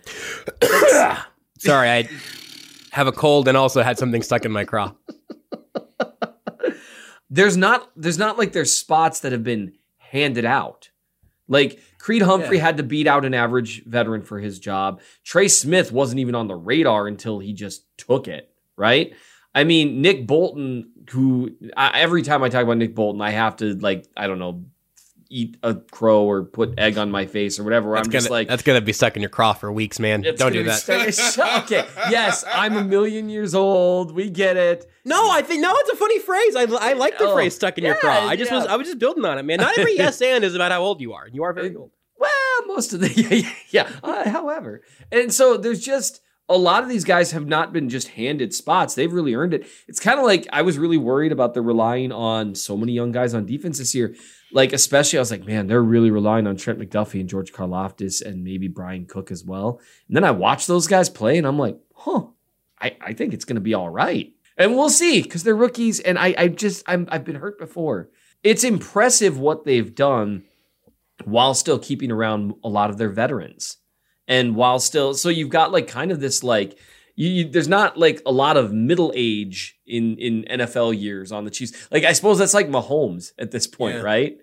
[1.59, 2.09] Sorry, I
[2.91, 4.93] have a cold and also had something stuck in my craw.
[7.29, 10.89] there's not there's not like there's spots that have been handed out.
[11.47, 15.01] Like Creed Humphrey had to beat out an average veteran for his job.
[15.23, 19.13] Trey Smith wasn't even on the radar until he just took it, right?
[19.53, 23.57] I mean, Nick Bolton, who I, every time I talk about Nick Bolton, I have
[23.57, 24.63] to like I don't know,
[25.29, 27.91] eat a crow or put egg on my face or whatever.
[27.93, 30.21] That's I'm gonna, just like that's gonna be stuck in your craw for weeks, man.
[30.21, 31.13] Don't do that.
[31.13, 34.13] stuck- okay, yes, I'm a million years old.
[34.13, 34.89] We get it.
[35.05, 35.71] No, I think no.
[35.75, 36.55] It's a funny phrase.
[36.55, 38.65] I, I like the Oh, phrase "stuck in your craw." I just was.
[38.65, 39.59] I was just building on it, man.
[39.59, 41.27] Not every yes and is about how old you are.
[41.27, 41.91] You are very old.
[42.17, 42.29] Well,
[42.67, 43.89] most of the yeah, yeah, yeah.
[44.03, 48.09] Uh, however, and so there's just a lot of these guys have not been just
[48.09, 49.67] handed spots; they've really earned it.
[49.87, 53.11] It's kind of like I was really worried about the relying on so many young
[53.11, 54.15] guys on defense this year.
[54.51, 58.21] Like especially, I was like, man, they're really relying on Trent McDuffie and George Karlaftis
[58.21, 59.79] and maybe Bryan Cook as well.
[60.07, 62.23] And then I watch those guys play, and I'm like, huh,
[62.81, 64.33] I, I think it's going to be all right.
[64.57, 68.09] And we'll see because they're rookies, and I, I just I'm, I've been hurt before.
[68.43, 70.43] It's impressive what they've done
[71.25, 73.77] while still keeping around a lot of their veterans.
[74.27, 76.77] And while still, so you've got like kind of this like,
[77.19, 81.43] You, you, there's not like a lot of middle age in in NFL years on
[81.43, 81.73] the Chiefs.
[81.91, 84.01] Like I suppose that's like Mahomes at this point, Yeah.
[84.03, 84.37] right?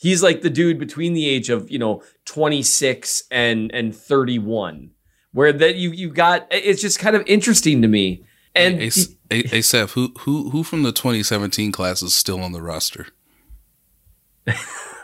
[0.00, 4.90] He's like the dude between the age of you know 26 and and 31,
[5.32, 6.48] where that you you got.
[6.50, 8.24] It's just kind of interesting to me.
[8.52, 8.80] And
[9.30, 13.06] Hey, Seth, who who who from the 2017 class is still on the roster?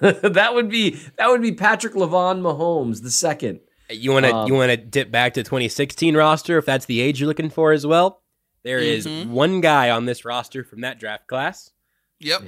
[0.00, 3.60] that would be that would be Patrick Lavon Mahomes the second.
[3.90, 7.00] You want to Um, you want to dip back to 2016 roster if that's the
[7.00, 8.22] age you're looking for as well.
[8.62, 9.28] There is Mhm.
[9.28, 11.70] one guy on this roster from that draft class.
[12.20, 12.44] Yep.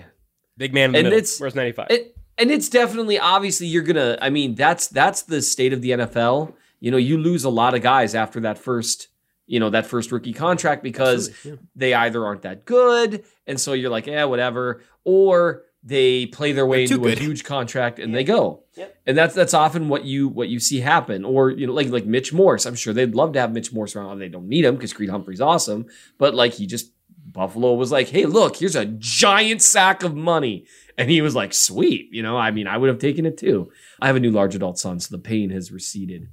[0.56, 1.18] Big man in the And middle.
[1.18, 1.88] it's- Where's 95?
[1.90, 4.16] It, and it's definitely obviously you're gonna.
[4.20, 6.54] I mean, that's that's the state of the NFL.
[6.80, 9.08] You know, you lose a lot of guys after that first,
[9.46, 11.54] you know, that first rookie contract because yeah.
[11.74, 16.66] they either aren't that good, and so you're like, yeah, whatever, or they play their
[16.66, 18.64] way into too a huge contract and they go.
[18.74, 18.96] Yep.
[19.06, 21.24] And that's that's often what you what you see happen.
[21.24, 22.66] Or you know, like like Mitch Morse.
[22.66, 24.18] I'm sure they'd love to have Mitch Morse around.
[24.18, 25.86] They don't need him because Creed Humphrey's awesome,
[26.18, 26.90] but like he just
[27.24, 30.66] Buffalo was like, hey, look, here's a giant sack of money.
[30.98, 32.08] And he was like, sweet.
[32.10, 33.70] You know, I mean, I would have taken it too.
[34.00, 36.28] I have a new large adult son, so the pain has receded.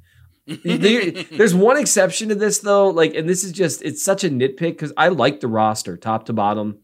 [0.47, 4.29] There- there's one exception to this though, like, and this is just it's such a
[4.29, 6.79] nitpick because I like the roster top to bottom.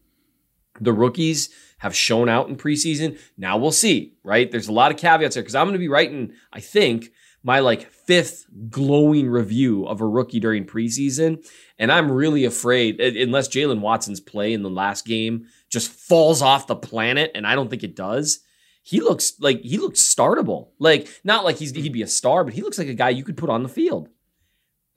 [0.80, 3.18] The rookies have shown out in preseason.
[3.36, 4.50] Now we'll see, right?
[4.50, 7.10] There's a lot of caveats there because I'm going to be writing, I think,
[7.42, 11.42] my like fifth glowing review of a rookie during preseason.
[11.78, 16.66] And I'm really afraid, unless Jaylen Watson's play in the last game just falls off
[16.66, 18.40] the planet, and I don't think it does.
[18.82, 20.68] He looks like he looks startable.
[20.78, 23.24] Like not like he's he'd be a star, but he looks like a guy you
[23.24, 24.08] could put on the field.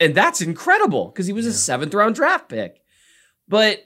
[0.01, 2.81] And that's incredible because he was a seventh round draft pick.
[3.47, 3.83] But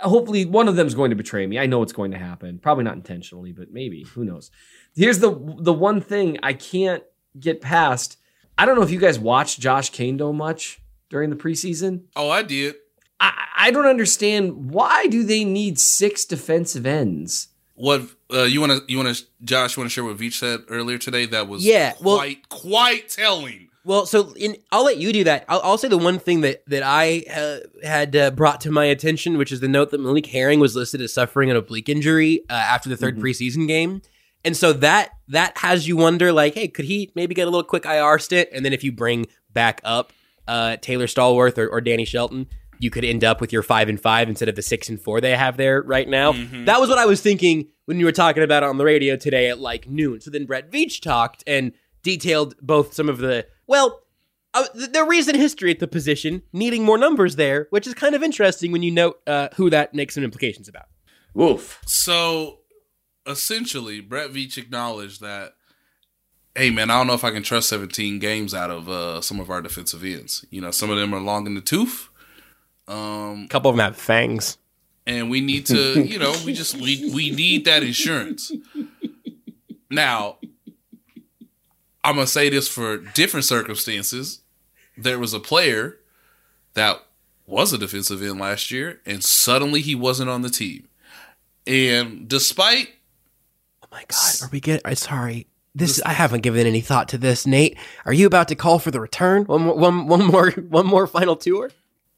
[0.00, 1.58] hopefully one of them's going to betray me.
[1.58, 2.58] I know it's going to happen.
[2.58, 4.02] Probably not intentionally, but maybe.
[4.14, 4.50] Who knows?
[4.94, 7.02] Here's the the one thing I can't
[7.38, 8.18] get past.
[8.58, 10.80] I don't know if you guys watched Josh Kaindoh much
[11.10, 12.04] during the preseason.
[12.16, 12.74] Oh, I did.
[13.20, 17.48] I, I don't understand why do they need six defensive ends?
[17.74, 19.76] What uh, you want to you want to Josh?
[19.76, 21.26] You want to share what Veach said earlier today?
[21.26, 23.65] That was Yeah, well- quite quite telling.
[23.86, 25.44] Well, so in, I'll let you do that.
[25.48, 28.84] I'll, I'll say the one thing that that I uh, had uh, brought to my
[28.86, 32.42] attention, which is the note that Malik Herring was listed as suffering an oblique injury
[32.50, 33.22] uh, after the 3rd Mhm.
[33.22, 34.02] preseason game,
[34.44, 37.62] and so that that has you wonder, like, hey, could he maybe get a little
[37.62, 40.12] quick IR stint, and then if you bring back up
[40.48, 42.46] uh, Taylor Stallworth or, or Danny Shelton,
[42.80, 45.20] you could end up with your five and five instead of the six and four
[45.20, 46.32] they have there right now.
[46.66, 49.16] That was what I was thinking when you were talking about it on the radio
[49.16, 50.20] today at like noon.
[50.20, 51.72] So then Brett Veach talked and
[52.02, 54.02] detailed both some of the well,
[54.54, 58.14] uh, th- the recent history at the position, needing more numbers there, which is kind
[58.14, 60.84] of interesting when you note uh, who that makes some implications about.
[61.34, 61.80] Woof.
[61.86, 62.60] So
[63.26, 65.52] essentially, Brett Veach acknowledged that,
[66.54, 69.40] hey man, I don't know if I can trust 17 games out of uh, some
[69.40, 70.44] of our defensive ends.
[70.50, 72.08] You know, some of them are long in the tooth.
[72.88, 74.56] Um, A couple of them have fangs.
[75.06, 78.52] and we need to, you know, we just we we need that insurance.
[79.90, 80.38] Now,
[82.06, 84.40] I'm gonna say this for different circumstances.
[84.96, 85.98] There was a player
[86.74, 87.02] that
[87.46, 90.88] was a defensive end last year, and suddenly he wasn't on the team.
[91.66, 92.90] And despite
[93.82, 94.82] Oh my god, are we get?
[94.84, 95.46] I'm sorry.
[95.74, 97.76] This I haven't given any thought to this, Nate.
[98.04, 99.44] Are you about to call for the return?
[99.44, 101.70] One more, one, one more, one more final tour.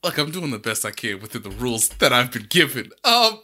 [0.05, 2.91] look, I'm doing the best I can within the rules that I've been given.
[3.05, 3.41] Um,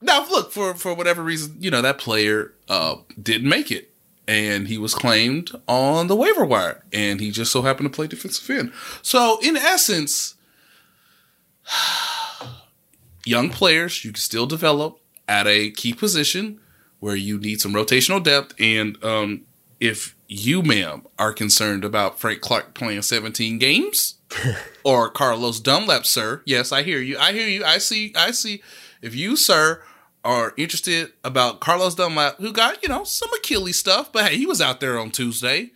[0.00, 3.89] now look for for whatever reason, you know that player uh didn't make it,
[4.30, 8.06] and he was claimed on the waiver wire, and he just so happened to play
[8.06, 8.72] defensive end.
[9.02, 10.36] So in essence,
[13.24, 16.60] young players you can still develop at a key position
[17.00, 19.46] where you need some rotational depth, and um,
[19.80, 24.18] if you, ma'am, are concerned about Frank Clark playing 17 games
[24.84, 26.42] or Carlos Dunlap, sir.
[26.46, 27.18] Yes, I hear you.
[27.18, 27.64] I hear you.
[27.64, 28.12] I see.
[28.14, 28.62] I see.
[29.02, 29.82] If you, sir,
[30.24, 34.46] are interested about Carlos Dunlap, who got you know some Achilles stuff, but hey, he
[34.46, 35.70] was out there on Tuesday.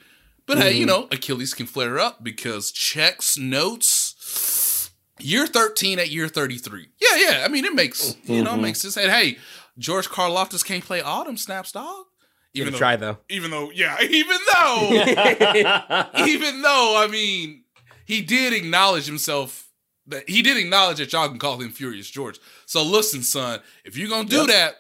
[0.47, 1.03] But hey, you mm-hmm.
[1.03, 4.91] know Achilles can flare up because checks notes.
[5.21, 6.89] Year 13 at year 33.
[7.01, 7.43] Yeah, yeah.
[7.45, 8.63] I mean, it makes you know it mm-hmm.
[8.63, 8.97] makes sense.
[8.97, 9.39] And hey,
[9.79, 12.07] George Karlaftis can't play autumn snaps, dog.
[12.53, 13.19] Even though- try though.
[13.29, 14.91] even though, yeah, even though,
[16.27, 17.65] even though, I mean,
[18.05, 19.64] he did acknowledge himself
[20.07, 22.39] that he did acknowledge that y'all can call him Furious George.
[22.67, 24.77] So listen, son, if you're gonna do that,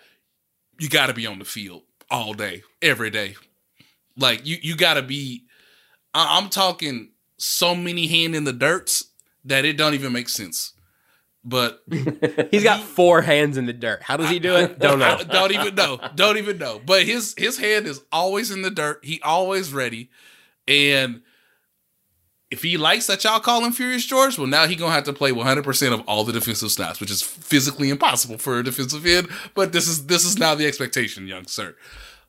[0.78, 3.36] you got to be on the field all day, every day.
[4.16, 5.44] Like you, you got to be.
[6.12, 9.06] I- I'm talking so many hand in the dirts
[9.44, 10.72] that it don't even make sense.
[11.46, 11.82] But
[12.50, 14.02] He's got four hands in the dirt.
[14.02, 14.78] How does he do it?
[14.78, 15.18] Don't know.
[15.20, 16.00] I don't even know.
[16.14, 16.80] Don't even know.
[16.84, 19.04] But his his hand is always in the dirt.
[19.04, 20.10] He always ready.
[20.66, 21.20] And
[22.54, 25.12] if he likes that y'all call him Furious George, well, now he gonna have to
[25.12, 29.04] play 100 percent of all the defensive snaps, which is physically impossible for a defensive
[29.04, 29.28] end.
[29.54, 31.74] But this is this is now the expectation, young sir.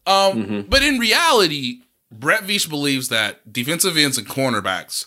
[0.07, 5.05] Um, But in reality, Brett Veach believes that defensive ends and cornerbacks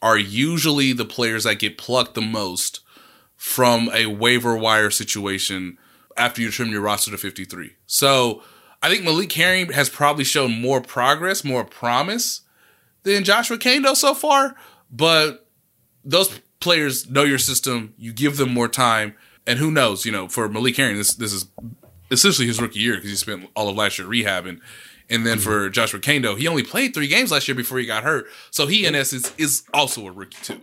[0.00, 2.80] are usually the players that get plucked the most
[3.36, 5.76] from a waiver wire situation
[6.16, 7.72] after you trim your roster to 53.
[7.86, 8.42] So
[8.82, 12.40] I think Malik Herring has probably shown more progress, more promise
[13.04, 14.56] than Joshua Kaindoh so far,
[14.90, 15.46] but
[16.04, 17.94] those players know your system.
[17.96, 19.14] You give them more time,
[19.46, 20.04] and who knows?
[20.04, 21.46] You know, for Malik Herring, this this is
[22.10, 24.60] essentially his rookie year because he spent all of last year rehabbing,
[25.08, 28.02] and then for Joshua Kaindoh, he only played three games last year before he got
[28.02, 30.60] hurt, so he in essence is also a rookie too.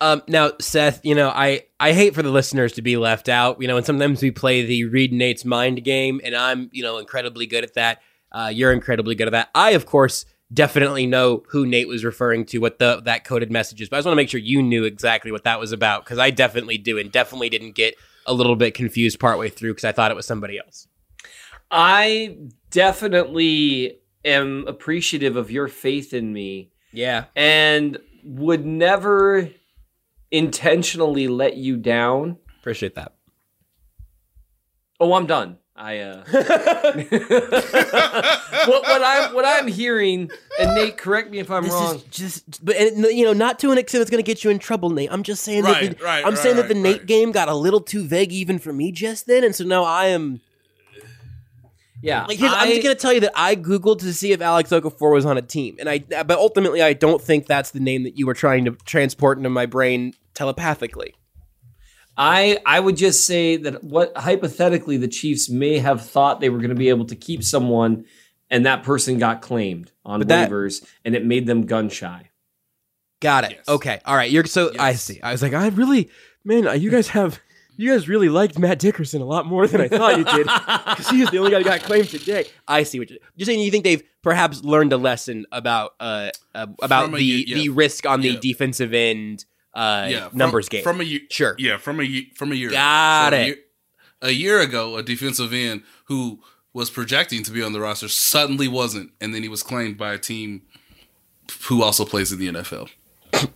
[0.00, 3.62] Um, now, Seth, you know, I, I hate for the listeners to be left out,
[3.62, 6.98] you know, and sometimes we play the read Nate's mind game, and I'm, you know,
[6.98, 8.00] incredibly good at that.
[8.32, 9.50] Uh, you're incredibly good at that.
[9.54, 13.80] I, of course, definitely know who Nate was referring to, what the that coded message
[13.80, 16.04] is, but I just want to make sure you knew exactly what that was about
[16.04, 17.94] because I definitely do, and definitely didn't get
[18.26, 20.86] a little bit confused partway through because I thought it was somebody else.
[21.70, 22.36] I
[22.70, 27.24] definitely am appreciative of your faith in me Yeah.
[27.34, 29.48] and would never
[30.30, 32.36] intentionally let you down.
[32.60, 33.14] Appreciate that.
[35.00, 35.58] Oh, I'm done.
[35.74, 36.22] I uh
[38.66, 40.30] what, what I'm what I'm hearing,
[40.60, 41.96] and Nate, correct me if I'm This wrong.
[41.96, 44.50] is just, but and, you know, not to an extent that's going to get you
[44.50, 45.10] in trouble, Nate.
[45.10, 47.32] I'm just saying Right, that the, right, I'm right, saying that the right, Nate game
[47.32, 50.40] got a little too vague even for me just then, and so now I am
[52.02, 52.38] yeah, like.
[52.38, 55.12] Here's, I'm just going to tell you that I googled to see if Alex Okafor
[55.12, 58.18] was on a team, and I, but ultimately, I don't think that's the name that
[58.18, 61.14] you were trying to transport into my brain telepathically.
[62.16, 66.58] I I would just say that what hypothetically the Chiefs may have thought they were
[66.58, 68.04] going to be able to keep someone,
[68.50, 72.28] and that person got claimed on But that- waivers, and it made them gun shy.
[73.20, 73.52] Got it.
[73.52, 73.68] Yes.
[73.68, 74.00] Okay.
[74.04, 74.30] All right.
[74.30, 74.72] You're so.
[74.78, 75.20] I see.
[75.22, 76.10] I was like, I really,
[76.44, 77.40] man, uh, you guys have.
[77.78, 80.46] You guys really liked Matt Dickerson a lot more than I thought you did.
[80.92, 82.44] Because he was the only guy who got claimed today.
[82.68, 83.60] I see what you're, you're saying.
[83.60, 87.56] You think they've perhaps learned a lesson about uh, uh about From the ye- yeah.
[87.56, 90.82] the risk on the defensive end uh yeah, from- numbers game.
[90.82, 91.20] from a year.
[91.30, 91.54] Sure.
[91.58, 92.70] Yeah, from a ye- from a year.
[92.70, 93.46] Got So a it.
[93.46, 93.56] year-
[94.22, 96.40] A year ago, a defensive end who
[96.72, 100.12] was projecting to be on the roster suddenly wasn't, and then he was claimed by
[100.14, 100.62] a team
[101.68, 102.88] who also plays in the NFL.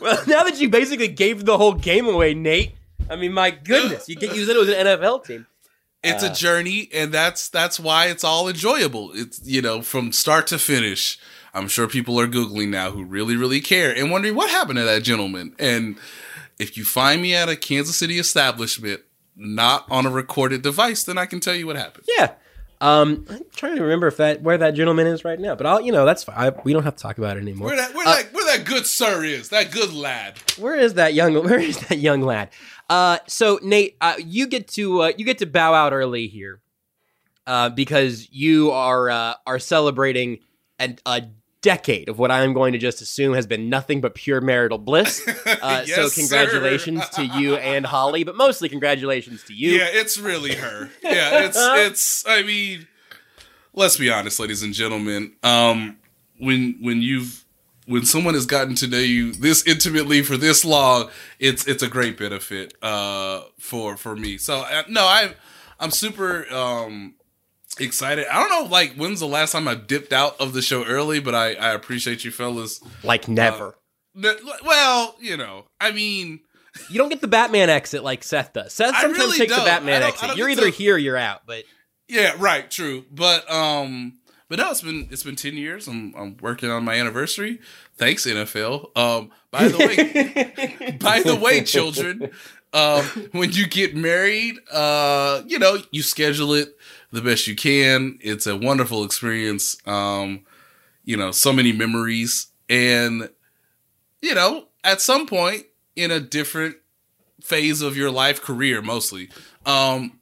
[0.00, 2.74] well, now that you basically gave the whole game away, Nate.
[3.08, 5.46] I mean, my goodness, you get you said it was an NFL team.
[6.02, 9.12] It's Uh, a journey, and that's that's why it's all enjoyable.
[9.14, 11.18] It's you know from start to finish.
[11.54, 14.84] I'm sure people are googling now who really really care and wondering what happened to
[14.84, 15.54] that gentleman.
[15.58, 15.96] And
[16.58, 19.00] if you find me at a Kansas City establishment,
[19.36, 22.04] not on a recorded device, then I can tell you what happened.
[22.18, 22.32] Yeah.
[22.82, 25.82] Um, I'm trying to remember if that where that gentleman is right now, but I'll
[25.82, 26.36] you know that's fine.
[26.38, 27.68] I, we don't have to talk about it anymore.
[27.68, 30.38] Where that where Uh, that where that good sir is, that good lad.
[30.58, 32.48] where is that young where is that young lad
[32.88, 36.60] uh so nate uh, you get to uh, you get to bow out early here
[37.46, 40.38] uh because you are uh are celebrating
[40.78, 41.22] an, a
[41.62, 45.20] decade of what i'm going to just assume has been nothing but pure marital bliss
[45.46, 46.20] uh so Yes, sir.
[46.20, 50.90] congratulations to you and holly but mostly congratulations to you Yeah, it's really her.
[51.02, 52.24] Yeah, it's it's.
[52.26, 52.86] I mean,
[53.74, 55.34] let's be honest, ladies and gentlemen.
[55.42, 55.98] Um,
[56.38, 57.44] when when you've
[57.86, 61.88] when someone has gotten to know you this intimately for this long, it's it's a
[61.88, 64.38] great benefit uh for for me.
[64.38, 65.34] So uh, no, I
[65.78, 67.14] I'm super um
[67.78, 68.26] excited.
[68.30, 71.20] I don't know like when's the last time I dipped out of the show early,
[71.20, 72.80] but I I appreciate you fellas.
[73.02, 73.76] like never
[74.16, 76.40] N- Well, you know, I mean.
[76.88, 79.66] you don't get the batman exit like seth does seth sometimes really takes the don't.
[79.68, 81.64] I batman don't- I exit don't you're either to- here or you're out but
[82.08, 83.04] Yeah, right, true.
[83.10, 85.86] But um but no, it's been it's been 10 years.
[85.86, 87.60] I'm I'm working on my anniversary.
[87.96, 88.96] Thanks NFL.
[88.96, 92.30] Um by the way, by the way, children,
[92.72, 96.76] um when you get married, uh you know, you schedule it
[97.12, 98.18] the best you can.
[98.20, 99.76] It's a wonderful experience.
[99.86, 100.44] Um
[101.04, 103.30] you know, so many memories and
[104.22, 105.64] you know, at some point
[105.96, 106.76] in a different
[107.42, 109.28] phase of your life career mostly.
[109.66, 110.20] Um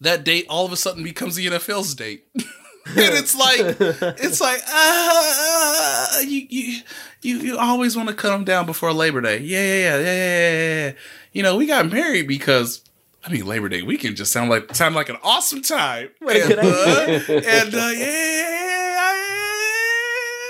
[0.00, 2.26] that date all of a sudden becomes the NFL's date.
[2.86, 3.60] and it's like
[4.18, 6.82] it's like ah, you you
[7.22, 9.38] you you always want to cut them down before Labor Day.
[9.38, 10.92] Yeah, yeah, yeah, yeah, yeah, yeah, yeah.
[11.32, 12.82] You know, we got married because
[13.24, 16.10] I mean Labor Day weekend just sound like sound like an awesome time.
[16.22, 19.24] And, uh, and uh, yeah,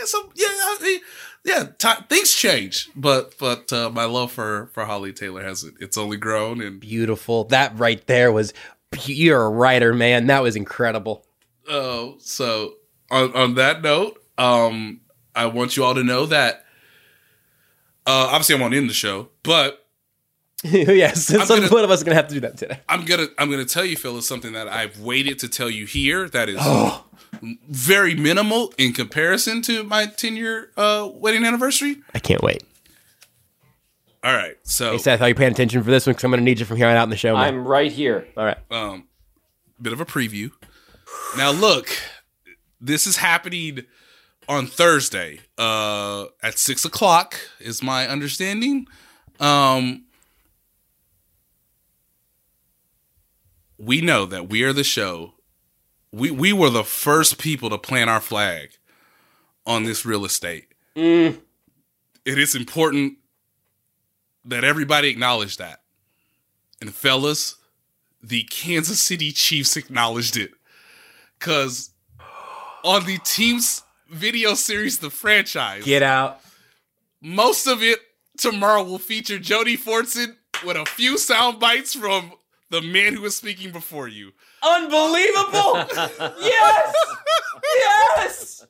[0.05, 1.01] so yeah, I
[1.45, 5.75] yeah, ti things change, but but uh, my love for for Holly Taylor hasn't.
[5.81, 8.53] It's only grown, and beautiful that right there was
[9.07, 11.25] you're a writer man that was incredible
[11.68, 12.75] Oh, so
[13.11, 15.01] on on that note, um,
[15.35, 16.64] I want you all to know that.
[18.05, 19.82] Uh, obviously, I won't end the show, but
[20.73, 22.79] yes, some gonna- one of us is gonna have to do that today.
[22.89, 26.29] I'm gonna I'm gonna tell you, Phyllis, something that I've waited to tell you here.
[26.29, 26.61] That is
[27.69, 31.97] very minimal in comparison to my 10 year uh, wedding anniversary.
[32.15, 32.63] I can't wait.
[34.25, 36.13] All right, so Hey Seth, are you paying attention for this one?
[36.13, 37.35] Because I'm gonna need you from here on out in the show.
[37.35, 37.43] Man.
[37.43, 38.29] I'm right here.
[38.37, 38.59] All right.
[38.71, 39.09] um,
[39.81, 40.53] bit of a preview.
[41.37, 41.89] Now, look,
[42.81, 43.81] this is happening
[44.49, 48.87] on Thursday uh, at six o'clock, is my understanding.
[49.41, 50.05] Um,
[53.83, 55.35] we know that we are the show.
[56.12, 58.70] We we were the first people to plant our flag
[59.66, 60.68] on this real estate.
[60.97, 61.41] Mm.
[62.24, 63.18] It is important
[64.45, 65.80] that everybody acknowledge that.
[66.80, 67.57] And fellas,
[68.22, 70.53] the Kansas City Chiefs acknowledged it.
[71.41, 71.91] Cause
[72.85, 76.41] on the team's video series, The Franchise, Get out.
[77.20, 77.99] most of it
[78.37, 82.33] tomorrow will feature Jody Fortson with a few sound bites from
[82.73, 84.33] the man who was speaking before you.
[84.62, 85.77] Unbelievable!
[86.41, 86.95] yes,
[87.77, 88.66] yes.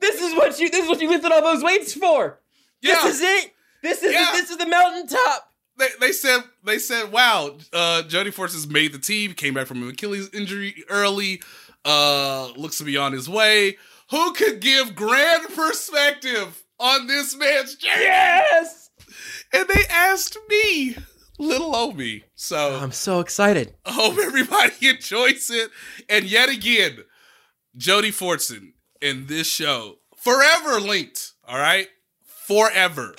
[0.00, 0.68] This is what you.
[0.70, 2.40] This is what you lifted all those weights for.
[2.82, 2.94] Yeah.
[3.04, 3.52] This is it.
[3.82, 4.26] This is Yeah.
[4.32, 5.52] the, this is the mountaintop.
[5.78, 9.32] they, they said they said, "Wow, uh, Jody Fortson's made the team.
[9.34, 11.40] Came back from an Achilles injury early.
[11.84, 13.78] Uh, looks to be on his way.
[14.10, 18.90] Who could give grand perspective on this man's journey?" Yes.
[19.52, 20.94] And they asked me,
[21.40, 22.24] little old me.
[22.34, 23.74] So I'm so excited.
[23.84, 25.70] I hope everybody enjoys it.
[26.08, 27.04] And yet again,
[27.76, 31.32] Jody Fortson in this show forever linked.
[31.46, 31.88] All right,
[32.24, 33.14] forever.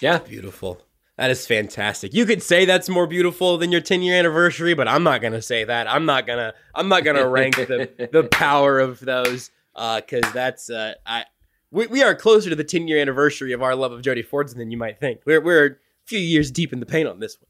[0.00, 0.18] Yeah.
[0.18, 0.82] Beautiful.
[1.16, 2.14] That is fantastic.
[2.14, 5.42] You could say that's more beautiful than your 10 year anniversary, but I'm not gonna
[5.42, 5.90] say that.
[5.90, 6.54] I'm not gonna.
[6.76, 11.24] I'm not gonna rank the the power of those because that's uh, I.
[11.70, 14.58] We, we are closer to the 10 year anniversary of our love of Jody Fortson
[14.58, 15.22] than you might think.
[15.26, 15.70] We're we're a
[16.08, 17.48] few years deep in the paint on this one.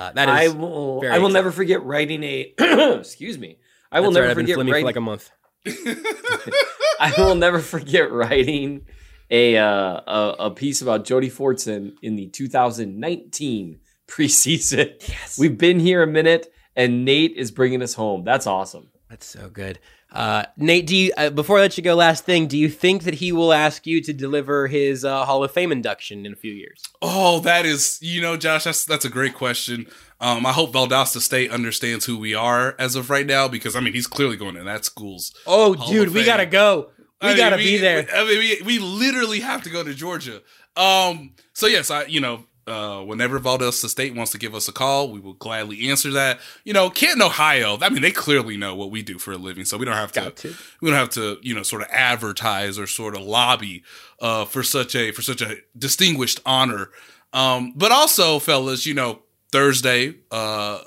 [0.00, 1.02] Uh, that I will.
[1.08, 2.54] I will never forget writing a.
[2.98, 3.58] excuse me.
[3.90, 4.82] I will that's right, never been forget writing.
[4.82, 5.30] for like a month.
[7.00, 8.86] I will never forget writing
[9.30, 15.08] a uh, a, a piece about Jody Fortson in the 2019 preseason.
[15.08, 15.38] Yes.
[15.38, 18.24] We've been here a minute, and Nate is bringing us home.
[18.24, 18.90] That's awesome.
[19.08, 19.78] That's so good.
[20.10, 21.94] Uh, Nate, do you uh, before I let you go?
[21.94, 25.44] Last thing, do you think that he will ask you to deliver his uh, Hall
[25.44, 26.82] of Fame induction in a few years?
[27.02, 29.86] Oh, that is, you know, Josh, that's that's a great question.
[30.20, 33.80] Um, I hope Valdosta State understands who we are as of right now because I
[33.80, 35.32] mean he's clearly going to that school's.
[35.46, 36.90] Oh, Hall dude, we gotta go.
[37.22, 38.06] We I mean, gotta be there.
[38.12, 40.42] I mean, we, we literally have to go to Georgia.
[40.76, 44.72] Um, so yes, I you know, uh, whenever Valdosta State wants to give us a
[44.72, 46.40] call, we will gladly answer that.
[46.64, 47.78] You know, Canton, Ohio.
[47.80, 50.12] I mean, they clearly know what we do for a living, so we don't have
[50.12, 50.30] to.
[50.30, 50.54] To.
[50.80, 53.84] We don't have to, you know, sort of advertise or sort of lobby
[54.20, 56.90] uh, for such a for such a distinguished honor.
[57.32, 59.20] Um, but also, fellas, you know,
[59.52, 60.80] Thursday uh,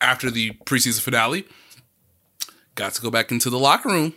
[0.00, 1.44] after the preseason finale,
[2.74, 4.14] got to go back into the locker room.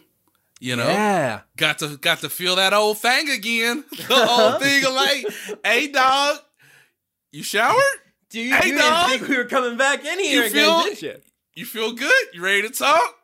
[0.59, 1.41] You know, Yeah.
[1.57, 3.83] got to got to feel that old thing again.
[4.07, 5.25] The old thing of like,
[5.65, 6.37] hey dog,
[7.31, 7.81] you showered?
[8.29, 9.09] Do you, Hey, you dog.
[9.09, 11.15] didn't think we were coming back in here You again, feel- did you?
[11.55, 12.25] You feel good?
[12.33, 13.15] You ready to talk?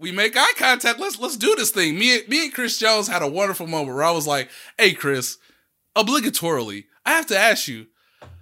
[0.00, 0.98] We make eye contact.
[0.98, 1.96] Let's let's do this thing.
[1.96, 4.92] Me and me and Chris Jones had a wonderful moment where I was like, hey
[4.92, 5.38] Chris,
[5.96, 7.86] obligatorily, I have to ask you,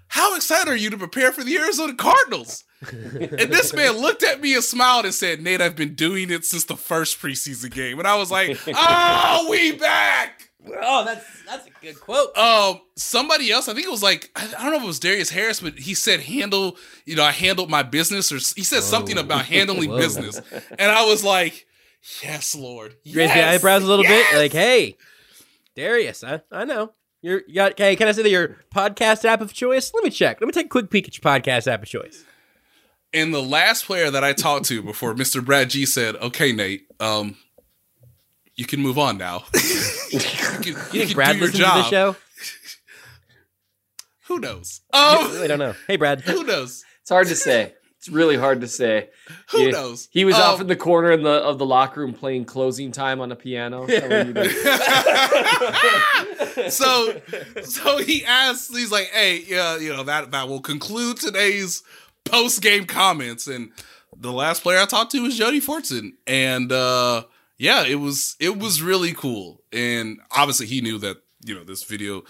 [0.09, 2.64] how excited are you to prepare for the Arizona Cardinals?
[2.90, 6.45] and this man looked at me and smiled and said, Nate, I've been doing it
[6.45, 7.99] since the first preseason game.
[7.99, 10.49] And I was like, oh, we back.
[10.65, 12.37] Oh, that's that's a good quote.
[12.37, 15.01] Um, somebody else, I think it was like I I don't know if it was
[15.01, 18.83] Darius Harris, but he said handle, you know, I handled my business, or he said
[18.83, 19.99] something about handling Whoa.
[19.99, 20.41] business,
[20.79, 21.67] and I was like,
[22.23, 24.97] yes, Lord, You raised the eyebrows a little yes." bit, like, hey,
[25.75, 26.93] Darius, I, I know.
[27.23, 29.93] You're you got okay, can I say that your podcast app of choice?
[29.95, 30.41] Let me check.
[30.41, 32.25] Let me take a quick peek at your podcast app of choice.
[33.15, 35.45] And the last player that I talked to before Mr.
[35.45, 37.37] Brad G said, "Okay, Nate, um,
[38.63, 39.43] you can move on now.
[40.13, 41.91] you can, you You can Brad do your listens to the job.
[41.91, 42.17] show?
[44.29, 44.83] Who knows?
[44.93, 45.75] I Um, really don't know.
[45.89, 46.21] Hey Brad.
[46.21, 46.85] who knows?
[47.01, 47.75] It's hard to say.
[47.99, 49.09] It's really hard to say.
[49.51, 49.71] Who Yeah.
[49.73, 50.07] knows?
[50.13, 52.93] He was Um, off in the corner in the of the locker room playing closing
[52.93, 53.85] time on a piano.
[53.89, 54.53] Is you did?
[56.73, 57.21] so
[57.65, 61.83] so he asks he's like hey yeah you know that that will conclude today's
[62.25, 63.71] post game comments and
[64.17, 67.23] the last player i talked to was jody fortson and uh
[67.59, 71.85] yeah it was it was really cool and obviously he knew that you know this
[71.85, 72.23] video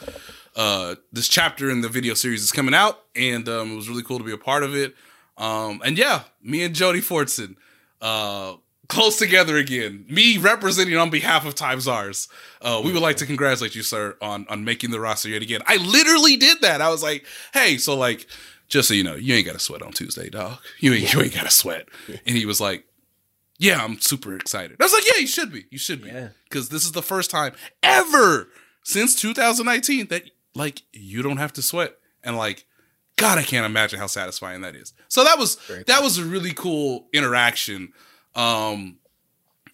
[0.56, 4.02] uh this chapter in the video series is coming out and um it was really
[4.02, 4.94] cool to be a part of it
[5.38, 7.56] um and yeah me and jody fortson
[8.00, 8.54] uh
[8.92, 10.04] close together again.
[10.08, 12.28] Me representing on behalf of Times Ours.
[12.60, 15.62] Uh, we would like to congratulate you, sir, on on making the roster yet again.
[15.66, 16.82] I literally did that.
[16.82, 18.26] I was like, hey, so like,
[18.68, 20.58] just so you know, you ain't got to sweat on Tuesday, dog.
[20.78, 21.88] You ain't you ain't got to sweat.
[22.26, 22.84] And he was like,
[23.62, 24.76] yeah, I'm super excited.
[24.80, 25.66] I was like, yeah, you should be.
[25.70, 26.08] You should be.
[26.08, 26.28] Yeah.
[26.44, 28.48] Because this is the first time ever
[28.82, 30.24] since 2019 that
[30.56, 31.94] like you don't have to sweat.
[32.24, 32.66] And like,
[33.16, 34.92] God, I can't imagine how satisfying that is.
[35.08, 37.92] So that was that was a really cool interaction.
[38.34, 38.98] Um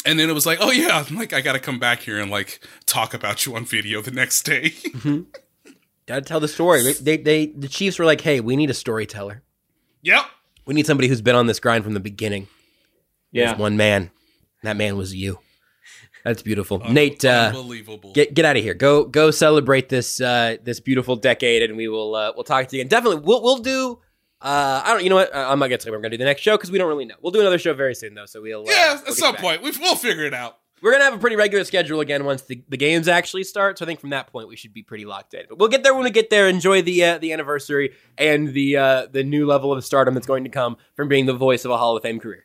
[0.05, 2.31] and then it was like, oh yeah, I'm like I gotta come back here and
[2.31, 4.75] like talk about you on video the next day.
[6.07, 6.91] Gotta tell the story.
[6.95, 9.43] They, they, the Chiefs were like, hey, we need a storyteller.
[10.01, 10.25] yep.
[10.65, 12.49] We need somebody who's been on this grind from the beginning.
[13.33, 13.47] Yeah.
[13.49, 14.11] There's one man.
[14.63, 15.39] That man was you.
[16.25, 16.81] That's beautiful.
[16.81, 18.13] Nate, uh, Unbelievable.
[18.13, 18.75] get get out of here.
[18.75, 22.77] Go go celebrate this uh, this beautiful decade, and we will uh, we'll talk to
[22.77, 22.89] you again.
[22.89, 24.01] Definitely, we'll we'll do.
[24.41, 25.05] Uh, I don't.
[25.05, 25.35] You know what?
[25.35, 26.79] I- I'm not gonna tell you when we're gonna do the next show because we
[26.79, 27.15] don't really know.
[27.23, 28.27] We'll do another show very soon though.
[28.27, 29.43] So we'll uh, yeah, we'll at some back.
[29.43, 29.63] point.
[29.63, 30.59] We, we'll figure it out.
[30.83, 33.79] We're gonna have a pretty regular schedule again once the, the games actually start.
[33.79, 35.45] So I think from that point we should be pretty locked in.
[35.49, 36.49] But we'll get there when we get there.
[36.49, 40.45] Enjoy the uh, the anniversary and the uh, the new level of stardom that's going
[40.45, 42.45] to come from being the voice of a Hall of Fame career.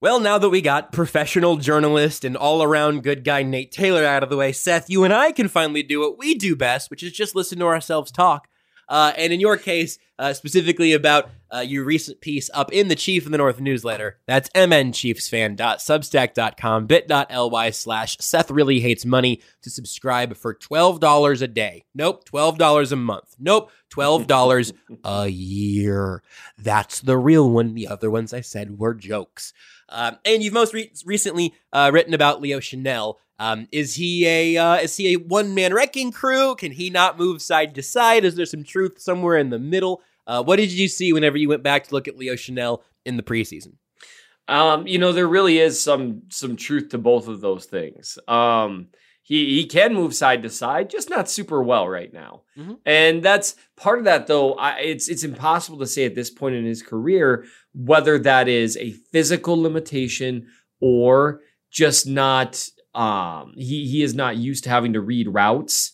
[0.00, 4.22] Well, now that we got professional journalist and all around good guy Nate Taylor out
[4.22, 7.02] of the way, Seth, you and I can finally do what we do best, which
[7.02, 8.46] is just listen to ourselves talk.
[8.88, 12.94] Uh, and in your case, uh, specifically about uh, your recent piece up in the
[12.94, 14.20] Chief in the North newsletter.
[14.26, 21.86] That's mnchiefsfan.substack.com, bit.ly slash Seth really hates money to subscribe for $12 a day.
[21.92, 23.34] Nope, $12 a month.
[23.38, 24.72] Nope, $12
[25.04, 26.22] a year.
[26.56, 27.74] That's the real one.
[27.74, 29.52] The other ones I said were jokes.
[29.88, 33.14] Um, and you've most re- recently uh, written about Leo Chenal.
[33.38, 36.56] Um, is he a uh, is he a one man wrecking crew?
[36.56, 38.24] Can he not move side to side?
[38.24, 40.02] Is there some truth somewhere in the middle?
[40.26, 43.16] Uh, what did you see whenever you went back to look at Leo Chenal in
[43.16, 43.74] the preseason?
[44.48, 48.18] Um, you know, there really is some some truth to both of those things.
[48.26, 48.88] Um,
[49.28, 52.42] he he can move side to side, just not super well right now.
[52.56, 52.78] Mhm.
[52.86, 54.54] And that's part of that, though.
[54.54, 58.78] I, it's it's impossible to say at this point in his career whether that is
[58.78, 60.46] a physical limitation
[60.80, 62.66] or just not.
[62.94, 65.92] Um, he he is not used to having to read routes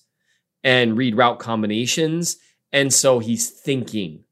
[0.62, 2.36] and read route combinations,
[2.72, 4.22] and so he's thinking.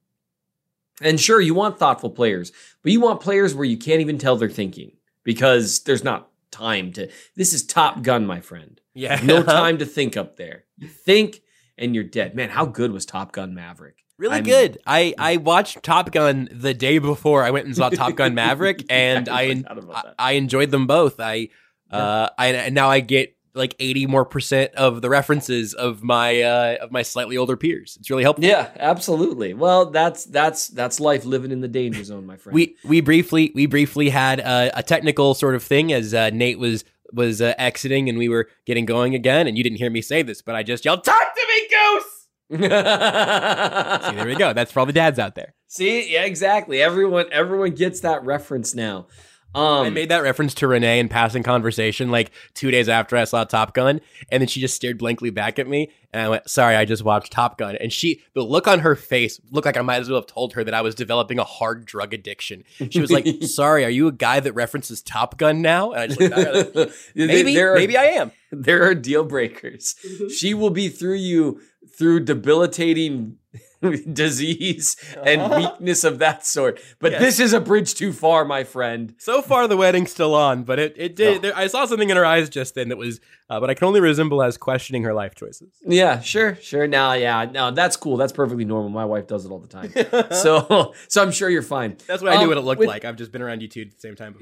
[1.01, 2.53] And sure, you want thoughtful players,
[2.85, 4.93] but you want players where you can't even tell they're thinking
[5.25, 7.11] because there's not time to.
[7.35, 8.81] This is Top Gun, my friend.
[8.95, 10.65] Yeah, No time to think up there.
[10.79, 11.41] You think
[11.79, 12.35] and you're dead.
[12.35, 13.97] Man, how good was Top Gun Maverick?
[14.19, 14.79] Really I mean- good.
[14.87, 18.85] I, I watched Top Gun the day before I went and saw Top Gun Maverick,
[18.91, 20.15] and Yeah, I I I, forgot about that.
[20.19, 21.19] I enjoyed them both.
[21.19, 21.49] I
[21.91, 26.41] uh I and now I get like eighty more percent of the references of my
[26.43, 27.97] uh of my slightly older peers.
[28.01, 28.45] It's really helpful.
[28.45, 29.53] Yeah, absolutely.
[29.55, 32.55] Well, that's that's that's life living in the danger zone, my friend.
[32.55, 36.59] We we briefly we briefly had a, a technical sort of thing as uh, Nate
[36.59, 40.03] was was uh, exiting and we were getting going again, and you didn't hear me
[40.03, 42.23] say this, but I just yelled, "Talk to me, Goose!"
[42.61, 44.53] See, there we go.
[44.53, 45.55] That's for all the dads out there.
[45.69, 46.83] See, yeah, exactly.
[46.83, 49.07] Everyone, everyone gets that reference now.
[49.55, 53.25] Um, I made that reference to Renee in passing conversation like two days after I
[53.25, 54.01] saw Top Gun,
[54.31, 57.05] and then she just stared blankly back at me, and I went, "Sorry, I just
[57.05, 60.09] watched Top Gun." And she, the look on her face, looked like I might as
[60.09, 62.65] well have told her that I was developing a hard drug addiction.
[62.91, 66.07] She was like, "Sorry, are you a guy that references Top Gun now?" And I
[66.07, 68.33] just looked like, maybe, are- maybe I am.
[68.53, 69.95] there are deal breakers.
[70.35, 71.61] she will be through you
[71.99, 73.37] through debilitating
[74.13, 76.81] disease and weakness of that sort.
[77.01, 77.21] But Yes.
[77.21, 79.15] this is a bridge too far, my friend.
[79.19, 81.43] So far, the wedding's still on, but it it did.
[81.43, 83.21] There, I saw something in her eyes just then that was,
[83.51, 85.69] uh, but I can only resemble as questioning her life choices.
[85.85, 86.87] Yeah, sure, sure.
[86.87, 88.17] Now, yeah, no, that's cool.
[88.17, 88.91] That's perfectly normal.
[88.91, 89.93] My wife does it all the time.
[90.33, 91.97] so, so I'm sure you're fine.
[92.07, 93.05] That's what I knew Um, what it looked with- like.
[93.05, 94.37] I've just been around you two at the same time.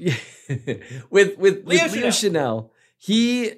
[1.09, 3.53] with with Leo with Leo Chenal, he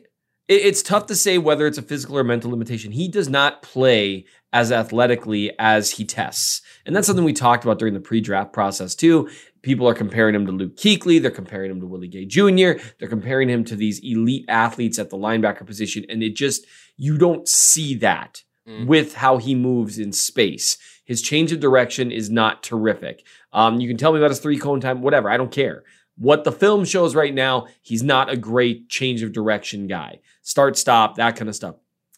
[0.50, 2.92] it's tough to say whether it's a physical or mental limitation.
[2.92, 6.62] He does not play as athletically as he tests.
[6.86, 9.30] And that's something we talked about during the pre-draft process too.
[9.64, 13.10] People are comparing him to Luke Kuechly, they're comparing him to Willie Gay Jr., they're
[13.10, 17.48] comparing him to these elite athletes at the linebacker position and it just you don't
[17.48, 18.44] see that
[18.86, 20.78] with how he moves in space.
[21.04, 23.26] His change of direction is not terrific.
[23.52, 25.30] Um, you can tell me about his three cone time, whatever.
[25.30, 25.84] I don't care.
[26.16, 30.20] What the film shows right now, he's not a great change of direction guy.
[30.44, 31.76] Start, stop, that kind of stuff.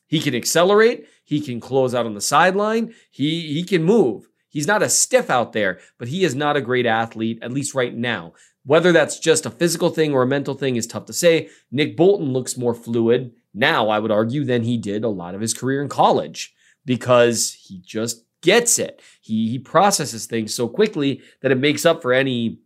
[0.08, 1.08] He can accelerate.
[1.26, 2.94] He can close out on the sideline.
[3.12, 4.30] He he can move.
[4.48, 7.76] He's not a stiff out there, but he is not a great athlete, at least
[7.76, 8.32] right now.
[8.64, 11.50] Whether that's just a physical thing or a mental thing is tough to say.
[11.72, 15.42] Nick Bolton looks more fluid now, I would argue, than he did a lot of
[15.42, 16.54] his career in college
[16.86, 19.02] because he just gets it.
[19.20, 22.60] He he processes things so quickly that it makes up for any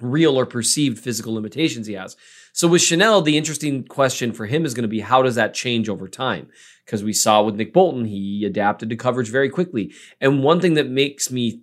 [0.00, 2.16] real or perceived physical limitations he has.
[2.52, 5.54] So with Chenal, the interesting question for him is going to be how does that
[5.54, 6.48] change over time?
[6.84, 9.92] Because we saw with Nick Bolton, he adapted to coverage very quickly.
[10.20, 11.62] And one thing that makes me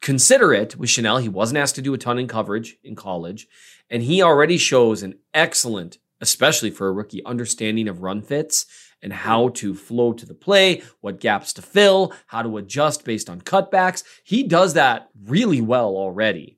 [0.00, 3.48] consider it with Chenal, he wasn't asked to do a ton in coverage in college,
[3.90, 8.66] and he already shows an excellent, especially for a rookie, understanding of run fits
[9.02, 13.28] and how to flow to the play, what gaps to fill, how to adjust based
[13.28, 14.02] on cutbacks.
[14.24, 16.55] He does that really well already.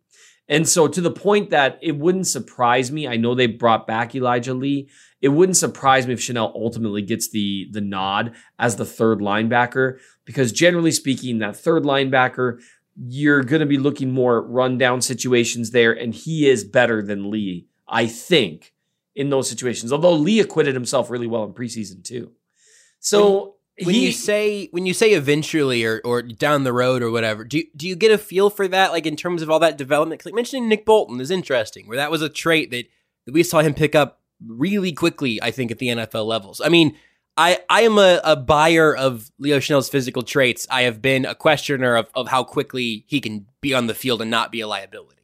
[0.48, 4.14] And so to the point that it wouldn't surprise me, I know they brought back
[4.14, 4.88] Elijah Lee.
[5.20, 9.98] It wouldn't surprise me if Chenal ultimately gets the the nod as the third linebacker
[10.24, 12.60] because generally speaking, that third linebacker,
[12.96, 17.30] you're going to be looking more at rundown situations there, and he is better than
[17.30, 18.72] Lee, I think,
[19.14, 19.92] in those situations.
[19.92, 22.32] Although Lee acquitted himself really well in preseason too.
[23.00, 27.10] So when he, you say when you say eventually or, or down the road or
[27.10, 28.92] whatever, do you, do you get a feel for that?
[28.92, 32.10] Like in terms of all that development, like mentioning Nick Bolton is interesting, where that
[32.10, 32.86] was a trait that,
[33.26, 35.42] that we saw him pick up really quickly.
[35.42, 36.60] I think at the NFL levels.
[36.64, 36.96] I mean,
[37.36, 40.66] I I am a, a buyer of Leo Chenal's physical traits.
[40.70, 44.20] I have been a questioner of of how quickly he can be on the field
[44.20, 45.17] and not be a liability.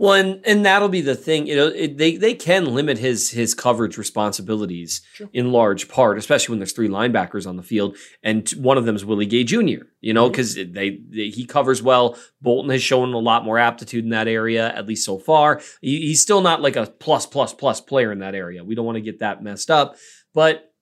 [0.00, 1.48] Well, and, and that'll be the thing.
[1.48, 6.52] You know, it, they they can limit his his coverage responsibilities in large part, especially
[6.52, 9.86] when there's three linebackers on the field, and one of them is Willie Gay Jr.
[10.00, 10.32] You know, mm-hmm.
[10.32, 12.16] because they, they he covers well.
[12.40, 15.60] Bolton has shown a lot more aptitude in that area, at least so far.
[15.80, 18.62] He, he's still not like a plus plus plus player in that area.
[18.62, 19.96] We don't want to get that messed up,
[20.32, 20.72] but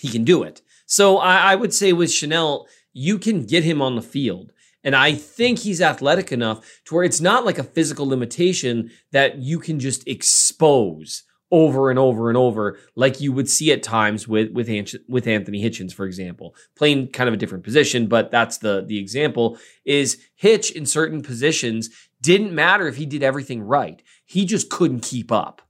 [0.00, 0.62] he can do it.
[0.86, 4.52] So I, I would say with Chenal, you can get him on the field.
[4.84, 9.38] And I think he's athletic enough to where it's not like a physical limitation that
[9.38, 14.26] you can just expose over and over and over, like you would see at times
[14.26, 14.68] with with
[15.06, 18.98] with Anthony Hitchens, for example, playing kind of a different position, but that's the the
[18.98, 19.58] example.
[19.84, 21.90] Is Hitch in certain positions
[22.22, 25.60] didn't matter if he did everything right, he just couldn't keep up.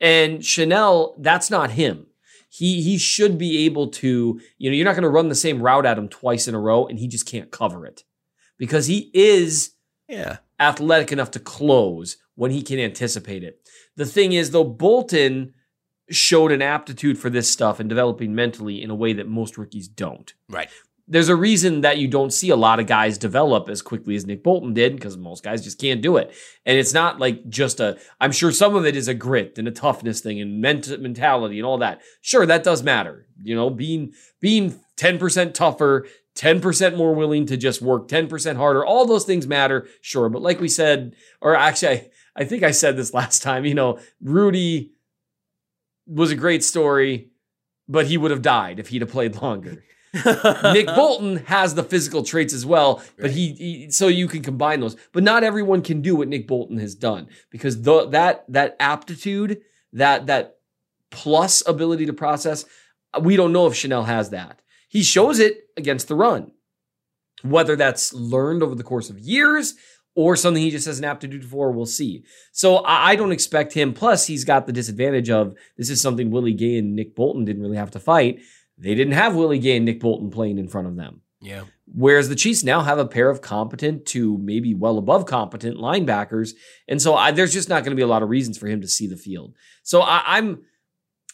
[0.00, 2.06] And Chenal, that's not him.
[2.48, 5.60] He he should be able to, you know, you're not going to run the same
[5.60, 8.04] route at him twice in a row, and he just can't cover it
[8.60, 9.72] because he is
[10.08, 10.36] Yeah.
[10.60, 13.60] athletic enough to close when he can anticipate it.
[13.96, 15.54] The thing is, though, Bolton
[16.10, 19.88] showed an aptitude for this stuff and developing mentally in a way that most rookies
[19.88, 20.34] don't.
[20.48, 20.68] Right.
[21.08, 24.26] There's a reason that you don't see a lot of guys develop as quickly as
[24.26, 26.32] Nick Bolton did because most guys just can't do it.
[26.66, 29.66] And it's not like just a, I'm sure some of it is a grit and
[29.66, 32.00] a toughness thing and ment- mentality and all that.
[32.20, 33.26] Sure, that does matter.
[33.42, 36.06] You know, being, being 10% tougher,
[36.40, 38.84] 10% more willing to just work 10% harder.
[38.84, 40.30] All those things matter, sure.
[40.30, 43.74] But like we said, or actually, I, I think I said this last time, you
[43.74, 44.92] know, Rudy
[46.06, 47.28] was a great story,
[47.88, 49.84] but he would have died if he'd have played longer.
[50.72, 54.80] Nick Bolton has the physical traits as well, but he, he- so you can combine
[54.80, 54.96] those.
[55.12, 59.60] But not everyone can do what Nick Bolton has done because the, that that aptitude,
[59.92, 60.56] that that
[61.10, 62.64] plus ability to process,
[63.20, 64.59] we don't know if Chenal has that.
[64.90, 66.50] He shows it against the run.
[67.42, 69.74] Whether that's learned over the course of years
[70.14, 71.70] or something he just has an aptitude for.
[71.70, 72.24] We'll see.
[72.52, 73.94] So I, don't expect him.
[73.94, 77.62] Plus, he's got the disadvantage of this is something Willie Gay and Nick Bolton didn't
[77.62, 78.40] really have to fight.
[78.76, 81.22] They didn't have Willie Gay and Nick Bolton playing in front of them.
[81.40, 81.62] Yeah.
[81.86, 86.52] Whereas the Chiefs now have a pair of competent to maybe well above competent linebackers,
[86.86, 88.80] and so I, there's just not going to be a lot of reasons for him
[88.82, 89.54] to see the field.
[89.82, 90.62] So I, I'm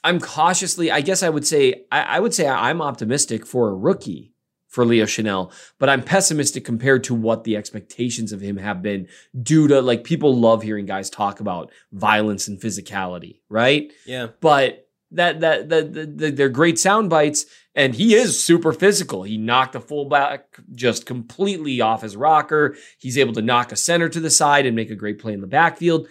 [0.06, 3.74] I'm cautiously, I guess I would say, I, I would say I'm optimistic for a
[3.74, 4.32] rookie
[4.68, 9.08] for Leo Chenal, but I'm pessimistic compared to what the expectations of him have been
[9.42, 13.92] due to like people love hearing guys talk about violence and physicality, right?
[14.06, 14.28] Yeah.
[14.40, 19.24] But that that that the, the, they're great sound bites, and he is super physical.
[19.24, 22.76] He knocked a fullback just completely off his rocker.
[22.98, 25.40] He's able to knock a center to the side and make a great play in
[25.40, 26.06] the backfield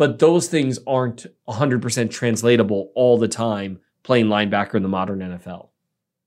[0.00, 5.68] but those things aren't 100% translatable all the time playing linebacker in the modern NFL.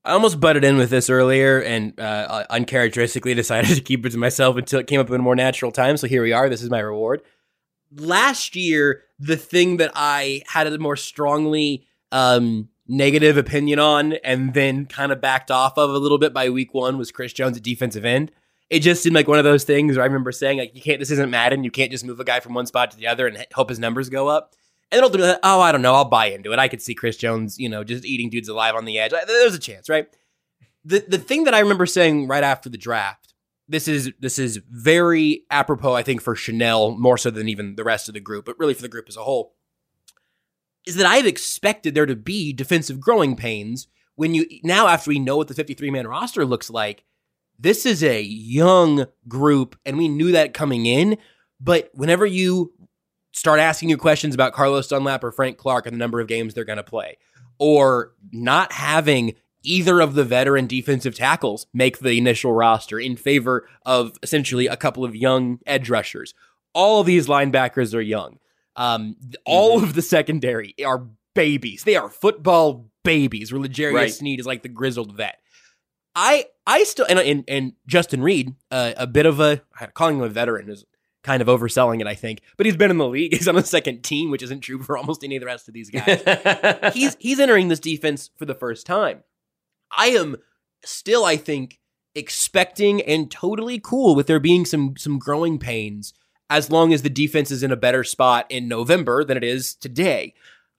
[0.04, 4.16] I almost butted in with this earlier and uh, uncharacteristically decided to keep it to
[4.16, 5.96] myself until it came up in a more natural time.
[5.96, 6.48] So here we are.
[6.48, 7.22] This is my reward.
[7.96, 14.54] Last year, the thing that I had a more strongly um, negative opinion on and
[14.54, 17.56] then kind of backed off of a little bit by week one was Chris Jones
[17.56, 18.30] at defensive end
[18.74, 20.98] it just seemed like one of those things where I remember saying like you can't
[20.98, 23.28] this isn't Madden you can't just move a guy from one spot to the other
[23.28, 24.54] and hope his numbers go up.
[24.90, 26.58] And then ultimately, oh, I don't know, I'll buy into it.
[26.58, 29.12] I could see Chris Jones, you know, just eating dudes alive on the edge.
[29.26, 30.08] There's a chance, right?
[30.84, 33.32] The the thing that I remember saying right after the draft,
[33.68, 37.84] this is this is very apropos, I think, for Chenal more so than even the
[37.84, 39.54] rest of the group, but really for the group as a whole,
[40.84, 45.18] is that I've expected there to be defensive growing pains when you now after we
[45.18, 47.04] know what the 53 man roster looks like
[47.64, 51.16] this is a young group, and we knew that coming in.
[51.58, 52.74] But whenever you
[53.32, 56.52] start asking your questions about Carlos Dunlap or Frank Clark and the number of games
[56.52, 57.16] they're going to play,
[57.58, 63.66] or not having either of the veteran defensive tackles make the initial roster in favor
[63.86, 66.34] of essentially a couple of young edge rushers.
[66.74, 68.40] All of these linebackers are young.
[68.76, 69.86] Um, all mm-hmm.
[69.86, 71.84] of the secondary are babies.
[71.84, 73.54] They are football babies.
[73.54, 74.12] Where L'Jarius right.
[74.12, 75.38] Sneed is like the grizzled vet.
[76.14, 79.62] I I still and and, and Justin Reid, uh, a bit of a
[79.94, 80.84] calling him a veteran is
[81.24, 82.42] kind of overselling it, I think.
[82.56, 83.32] But he's been in the league.
[83.34, 85.74] He's on the second team, which isn't true for almost any of the rest of
[85.74, 86.92] these guys.
[86.94, 89.24] he's he's entering this defense for the first time.
[89.96, 90.36] I am
[90.84, 91.80] still, I think,
[92.14, 96.14] expecting and totally cool with there being some some growing pains
[96.50, 99.74] as long as the defense is in a better spot in November than it is
[99.74, 100.34] today.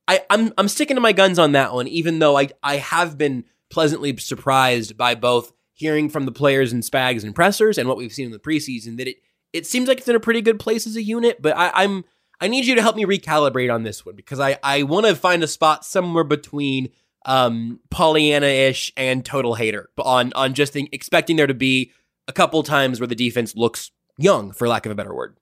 [0.08, 3.18] I, I'm I'm sticking to my guns on that one, even though I I have
[3.18, 3.46] been
[3.76, 8.14] pleasantly surprised by both hearing from the players and Spags and pressers and what we've
[8.14, 9.18] seen in the preseason that it
[9.52, 12.06] it seems like it's in a pretty good place as a unit, but I, I'm
[12.40, 15.14] I need you to help me recalibrate on this one because I I want to
[15.14, 16.88] find a spot somewhere between
[17.26, 21.92] um Pollyanna-ish and total hater on on just expecting there to be
[22.30, 25.36] a couple times where the defense looks young, for lack of a better word.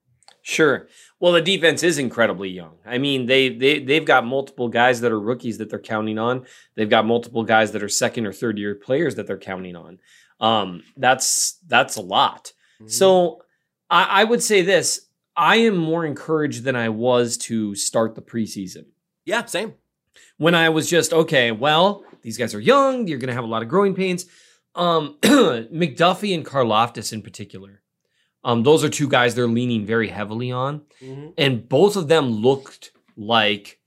[0.46, 0.88] Sure.
[1.20, 2.76] Well, the defense is incredibly young.
[2.84, 6.44] I mean, they they they've got multiple guys that are rookies that they're counting on.
[6.74, 10.00] They've got multiple guys that are second or third year players that they're counting on.
[10.40, 12.52] Um, that's that's a lot.
[12.78, 12.88] Mm-hmm.
[12.88, 13.42] So
[13.88, 18.22] I, I would say this: I am more encouraged than I was to start the
[18.22, 18.84] preseason.
[19.24, 19.72] Yeah, same.
[20.36, 23.08] When I was just okay, well, these guys are young.
[23.08, 24.26] You're going to have a lot of growing pains.
[24.74, 27.80] Um, McDuffie and Karlaftis in particular
[28.44, 31.30] um, those are two guys they're leaning very heavily on, mm-hmm.
[31.38, 33.80] and both of them looked like,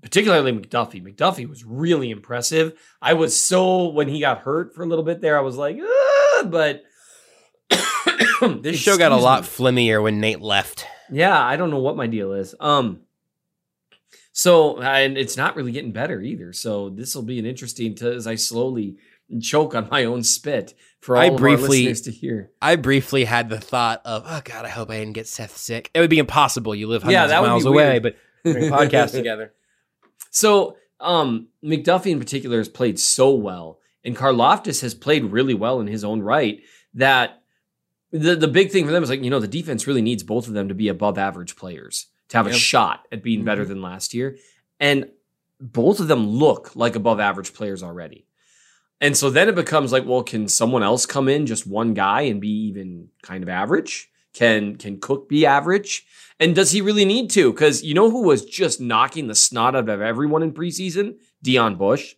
[0.00, 1.02] particularly McDuffie.
[1.02, 2.78] McDuffie was really impressive.
[3.02, 5.78] I was so when he got hurt for a little bit there, I was like,
[5.80, 6.84] ah, but
[8.62, 9.48] this show got a lot me.
[9.48, 10.86] flimmier when Nate left.
[11.10, 12.54] Yeah, I don't know what my deal is.
[12.60, 13.00] Um,
[14.32, 16.52] so and it's not really getting better either.
[16.52, 18.96] So this will be an interesting to as I slowly
[19.42, 22.50] choke on my own spit for all I briefly, listeners to hear.
[22.60, 25.90] I briefly had the thought of, oh God, I hope I didn't get Seth sick.
[25.94, 26.74] It would be impossible.
[26.74, 29.52] You live hundreds yeah, of miles away, but we're podcast together.
[30.30, 35.80] So um, McDuffie in particular has played so well, and Karlaftis has played really well
[35.80, 36.60] in his own right.
[36.94, 37.42] That
[38.10, 40.48] the the big thing for them is like you know the defense really needs both
[40.48, 42.54] of them to be above average players to have yep.
[42.54, 43.46] a shot at being mm-hmm.
[43.46, 44.36] better than last year,
[44.80, 45.08] and
[45.60, 48.27] both of them look like above average players already.
[49.00, 52.22] And so then it becomes like, well, can someone else come in, just one guy,
[52.22, 54.10] and be even kind of average?
[54.32, 56.06] Can can Cook be average?
[56.40, 57.52] And does he really need to?
[57.52, 61.16] Because you know who was just knocking the snot out of everyone in preseason?
[61.44, 62.14] Deon Bush.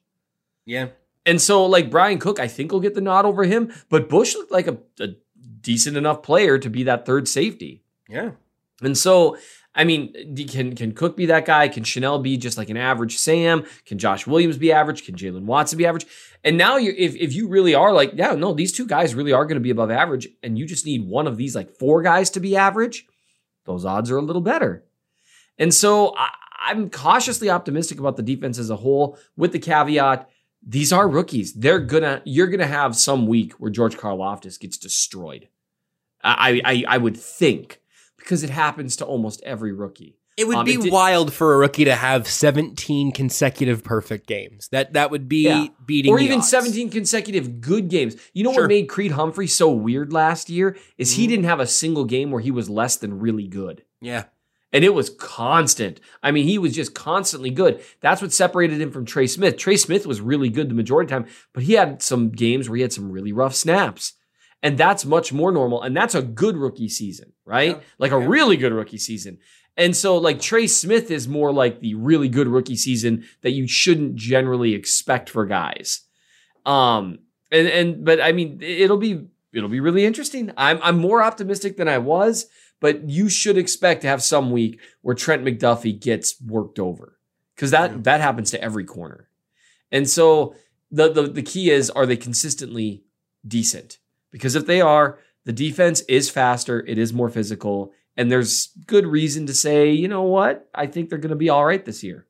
[0.66, 0.88] Yeah.
[1.26, 4.34] And so, like Bryan Cook, I think will get the nod over him, but Bush
[4.34, 5.08] looked like a, a
[5.60, 7.82] decent enough player to be that third safety.
[8.08, 8.32] Yeah.
[8.82, 9.36] And so
[9.80, 11.66] I mean, can can Cook be that guy?
[11.68, 13.64] Can Chenal be just like an average Sam?
[13.86, 15.06] Can Josh Williams be average?
[15.06, 16.04] Can Jaylen Watson be average?
[16.44, 19.32] And now you if if you really are like, yeah, no, these two guys really
[19.32, 22.02] are going to be above average, and you just need one of these like four
[22.02, 23.06] guys to be average,
[23.64, 24.84] those odds are a little better.
[25.56, 26.28] And so I,
[26.60, 30.28] I'm cautiously optimistic about the defense as a whole, with the caveat
[30.62, 31.54] these are rookies.
[31.54, 35.48] They're gonna you're gonna have some week where George Karlaftis gets destroyed.
[36.22, 37.79] I I, I would think
[38.20, 40.16] because it happens to almost every rookie.
[40.36, 44.26] It would Um, be it did- wild for a rookie to have 17 consecutive perfect
[44.26, 44.68] games.
[44.72, 45.66] That that would be Yeah.
[45.84, 46.48] beating or even odds.
[46.48, 48.16] 17 consecutive good games.
[48.32, 48.62] You know Sure.
[48.62, 51.20] what made Creed Humphrey so weird last year is Mm-hmm.
[51.20, 53.82] he didn't have a single game where he was less than really good.
[54.00, 54.24] Yeah.
[54.72, 56.00] And it was constant.
[56.22, 57.80] I mean, he was just constantly good.
[58.00, 59.56] That's what separated him from Trey Smith.
[59.56, 62.68] Trey Smith was really good the majority of the time, but he had some games
[62.68, 64.12] where he had some really rough snaps.
[64.62, 65.82] And that's much more normal.
[65.82, 67.82] And that's a good rookie season, right?
[67.98, 69.38] Like a really good rookie season.
[69.76, 73.66] And so, like, Trey Smith is more like the really good rookie season that you
[73.66, 76.02] shouldn't generally expect for guys.
[76.66, 80.52] Um, and, and, but I mean, it'll be, it'll be really interesting.
[80.56, 82.46] I'm, I'm more optimistic than I was,
[82.80, 87.18] but you should expect to have some week where Trent McDuffie gets worked over
[87.54, 89.28] because that, that happens to every corner.
[89.90, 90.54] And so
[90.90, 93.04] the, the, the key is, are they consistently
[93.46, 93.98] decent?
[94.30, 99.06] Because if they are, the defense is faster, it is more physical, and there's good
[99.06, 100.68] reason to say, you know what?
[100.74, 102.26] I think they're going to be all right this year.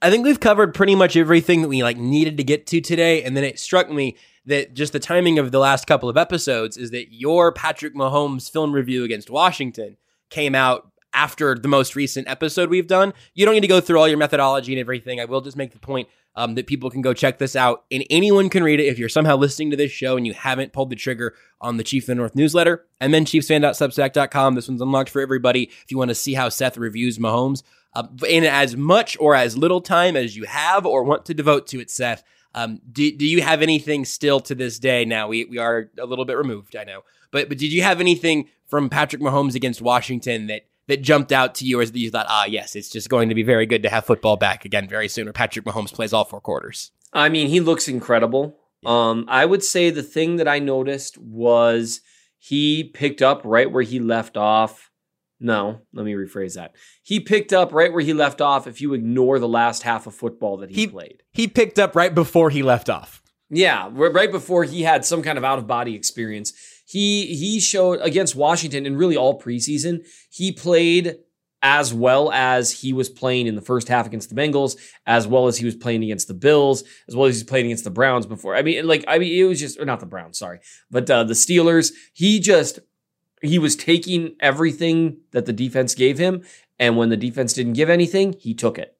[0.00, 3.22] I think we've covered pretty much everything that we like needed to get to today.
[3.22, 4.16] And then it struck me
[4.46, 8.50] that just the timing of the last couple of episodes is that your Patrick Mahomes
[8.50, 9.96] film review against Washington
[10.28, 13.12] came out after the most recent episode we've done.
[13.34, 15.20] You don't need to go through all your methodology and everything.
[15.20, 18.04] I will just make the point um, that people can go check this out, and
[18.08, 20.90] anyone can read it if you're somehow listening to this show and you haven't pulled
[20.90, 22.86] the trigger on the Chief of the North newsletter.
[23.00, 24.54] And then chiefsfan.substack.com.
[24.54, 27.62] This one's unlocked for everybody if you want to see how Seth reviews Mahomes
[27.94, 31.66] uh, in as much or as little time as you have or want to devote
[31.68, 32.22] to it, Seth.
[32.54, 35.04] Um, do, do you have anything still to this day?
[35.04, 38.00] Now we, we are a little bit removed, I know, but but did you have
[38.00, 42.10] anything from Patrick Mahomes against Washington that that jumped out to you as that you
[42.10, 44.88] thought, ah, yes, it's just going to be very good to have football back again
[44.88, 46.90] very soon, or Patrick Mahomes plays all four quarters.
[47.12, 48.56] I mean, he looks incredible.
[48.84, 52.00] Um, I would say the thing that I noticed was
[52.38, 54.90] he picked up right where he left off.
[55.38, 56.74] No, let me rephrase that.
[57.02, 60.14] He picked up right where he left off if you ignore the last half of
[60.14, 61.22] football that he, played.
[61.32, 63.22] He picked up right before he left off.
[63.50, 66.52] Yeah, right before he had some kind of out of body experience.
[66.92, 71.16] He he showed against Washington and really all preseason, he played
[71.62, 74.76] as well as he was playing in the first half against the Bengals,
[75.06, 77.84] as well as he was playing against the Bills, as well as he's playing against
[77.84, 78.54] the Browns before.
[78.54, 80.58] I mean, like I mean, it was just or not the Browns, sorry,
[80.90, 81.92] but uh, the Steelers.
[82.12, 82.80] He just
[83.40, 86.42] he was taking everything that the defense gave him,
[86.78, 88.98] and when the defense didn't give anything, he took it.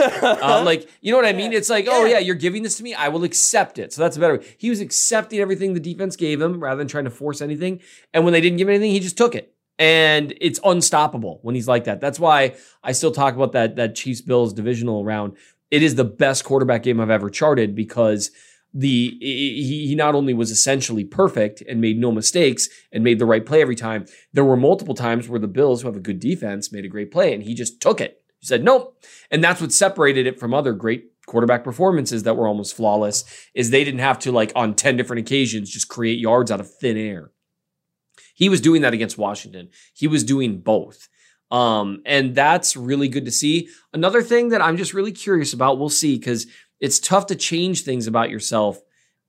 [0.00, 1.52] Uh, like you know what I mean?
[1.52, 3.92] It's like, oh yeah, you're giving this to me, I will accept it.
[3.92, 4.46] So that's a better way.
[4.58, 7.80] He was accepting everything the defense gave him rather than trying to force anything.
[8.12, 9.54] And when they didn't give him anything, he just took it.
[9.78, 12.00] And it's unstoppable when he's like that.
[12.00, 15.36] That's why I still talk about that that Chiefs Bills divisional round.
[15.70, 18.32] It is the best quarterback game I've ever charted because
[18.74, 23.26] the he, he not only was essentially perfect and made no mistakes and made the
[23.26, 24.06] right play every time.
[24.32, 27.10] There were multiple times where the Bills, who have a good defense, made a great
[27.10, 28.17] play and he just took it.
[28.40, 32.76] Said nope, and that's what separated it from other great quarterback performances that were almost
[32.76, 33.24] flawless.
[33.54, 36.72] Is they didn't have to like on ten different occasions just create yards out of
[36.72, 37.32] thin air.
[38.34, 39.70] He was doing that against Washington.
[39.94, 41.08] He was doing both.
[41.50, 43.68] Um, and that's really good to see.
[43.92, 46.46] Another thing that I'm just really curious about, we'll see, because
[46.78, 48.80] it's tough to change things about yourself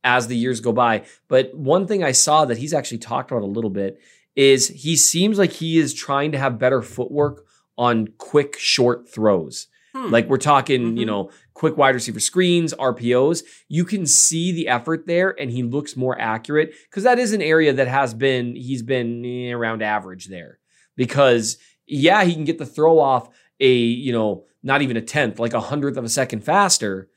[0.03, 1.05] as the years go by.
[1.27, 3.99] But one thing I saw that he's actually talked about a little bit
[4.35, 7.45] is he seems like he is trying to have better footwork
[7.79, 9.67] on quick, short throws.
[10.11, 13.43] Like we're talking, you know, quick wide receiver screens, RPOs.
[13.67, 17.41] You can see the effort there, and he looks more accurate because that is an
[17.41, 20.59] area that has been he's been eh, around average there.
[20.95, 21.57] Because
[21.87, 25.53] yeah, he can get the throw off a you know not even a tenth, like
[25.53, 27.09] a hundredth of a second faster,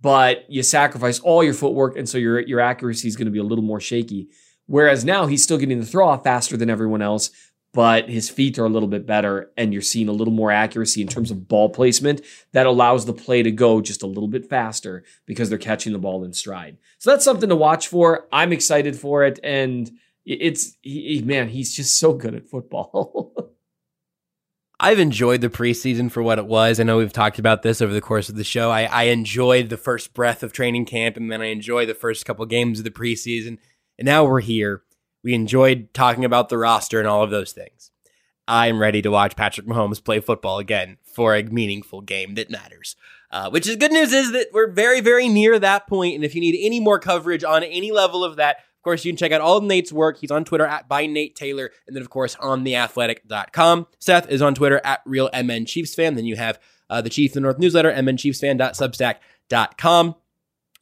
[0.00, 3.38] but you sacrifice all your footwork, and so your your accuracy is going to be
[3.38, 4.28] a little more shaky.
[4.66, 7.30] Whereas now he's still getting the throw off faster than everyone else,
[7.74, 11.02] but his feet are a little bit better, and you're seeing a little more accuracy
[11.02, 14.48] in terms of ball placement that allows the play to go just a little bit
[14.48, 16.78] faster because they're catching the ball in stride.
[16.98, 18.26] So that's something to watch for.
[18.32, 19.90] I'm excited for it, and
[20.24, 23.34] it's he, man, he's just so good at football.
[24.80, 26.78] I've enjoyed the preseason for what it was.
[26.78, 28.70] I know we've talked about this over the course of the show.
[28.70, 32.24] I, I enjoyed the first breath of training camp, and then I enjoyed the first
[32.24, 33.58] couple games of the preseason.
[33.98, 34.82] And now we're here.
[35.28, 37.90] We enjoyed talking about the roster and all of those things.
[38.46, 42.96] I'm ready to watch Patrick Mahomes play football again for a meaningful game that matters.
[43.30, 46.14] Uh, which is good news is that we're very, very near that point.
[46.14, 49.12] And if you need any more coverage on any level of that, Of course, you
[49.12, 50.16] can check out all Nate's work.
[50.16, 53.86] He's on Twitter at by Nate Taylor, and then of course on theathletic.com.
[53.98, 56.14] Seth is on Twitter at real MN Chiefs fan.
[56.14, 56.58] Then you have
[56.88, 60.14] uh, the Chiefs in the North newsletter, mnchiefsfan.substack.com.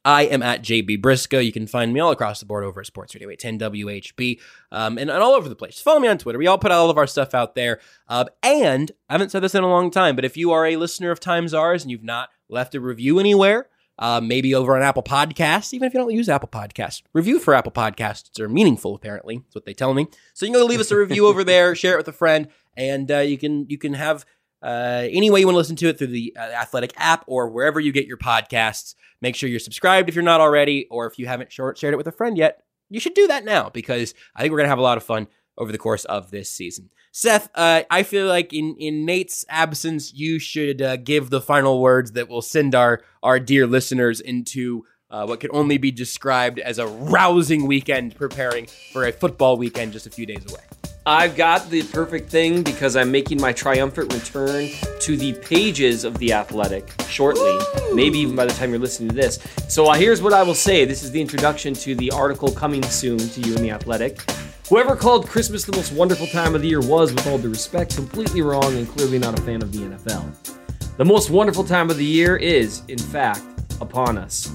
[0.05, 1.43] I am at JB Brisco.
[1.43, 4.39] You can find me all across the board over at Sports Radio 810 WHB
[4.71, 5.81] um, and, and all over the place.
[5.81, 6.39] Follow me on Twitter.
[6.39, 7.79] We all put all of our stuff out there.
[8.07, 10.77] Uh, and I haven't said this in a long time, but if you are a
[10.77, 13.67] listener of Times Ours and you've not left a review anywhere,
[13.99, 17.53] uh, maybe over on Apple Podcasts, even if you don't use Apple Podcasts, review for
[17.53, 18.95] Apple Podcasts are meaningful.
[18.95, 20.07] Apparently, that's what they tell me.
[20.33, 22.47] So you can go leave us a review over there, share it with a friend,
[22.75, 24.25] and uh, you can you can have
[24.61, 27.49] uh, any way you want to listen to it through the uh, Athletic app or
[27.49, 28.95] wherever you get your podcasts.
[29.21, 31.97] Make sure you're subscribed if you're not already, or if you haven't short shared it
[31.97, 34.79] with a friend yet, you should do that now because I think we're gonna have
[34.79, 35.27] a lot of fun
[35.57, 36.89] over the course of this season.
[37.11, 41.81] Seth, uh, I feel like in in Nate's absence, you should uh, give the final
[41.81, 46.59] words that will send our our dear listeners into uh, what can only be described
[46.59, 50.76] as a rousing weekend, preparing for a football weekend just a few days away.
[51.09, 54.67] I've got the perfect thing because I'm making my triumphant return
[54.99, 57.57] to the pages of The Athletic shortly,
[57.93, 59.39] maybe even by the time you're listening to this.
[59.69, 62.83] So uh, here's what I will say this is the introduction to the article coming
[62.83, 64.19] soon to you in The Athletic.
[64.67, 67.95] Whoever called Christmas the most wonderful time of the year was, with all due respect,
[67.95, 70.57] completely wrong and clearly not a fan of the NFL.
[70.97, 73.43] The most wonderful time of the year is, in fact,
[73.79, 74.51] upon us.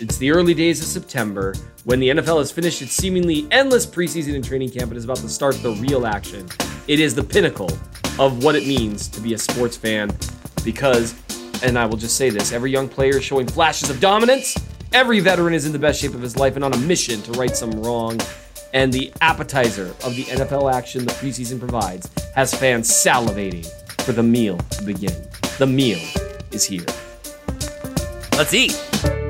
[0.00, 1.52] It's the early days of September
[1.84, 5.18] when the NFL has finished its seemingly endless preseason and training camp and is about
[5.18, 6.48] to start the real action.
[6.88, 7.70] It is the pinnacle
[8.18, 10.10] of what it means to be a sports fan
[10.64, 11.14] because,
[11.62, 14.56] and I will just say this every young player is showing flashes of dominance,
[14.94, 17.32] every veteran is in the best shape of his life and on a mission to
[17.32, 18.18] right some wrong.
[18.72, 23.66] And the appetizer of the NFL action the preseason provides has fans salivating
[24.00, 25.28] for the meal to begin.
[25.58, 26.00] The meal
[26.52, 26.86] is here.
[28.38, 29.29] Let's eat.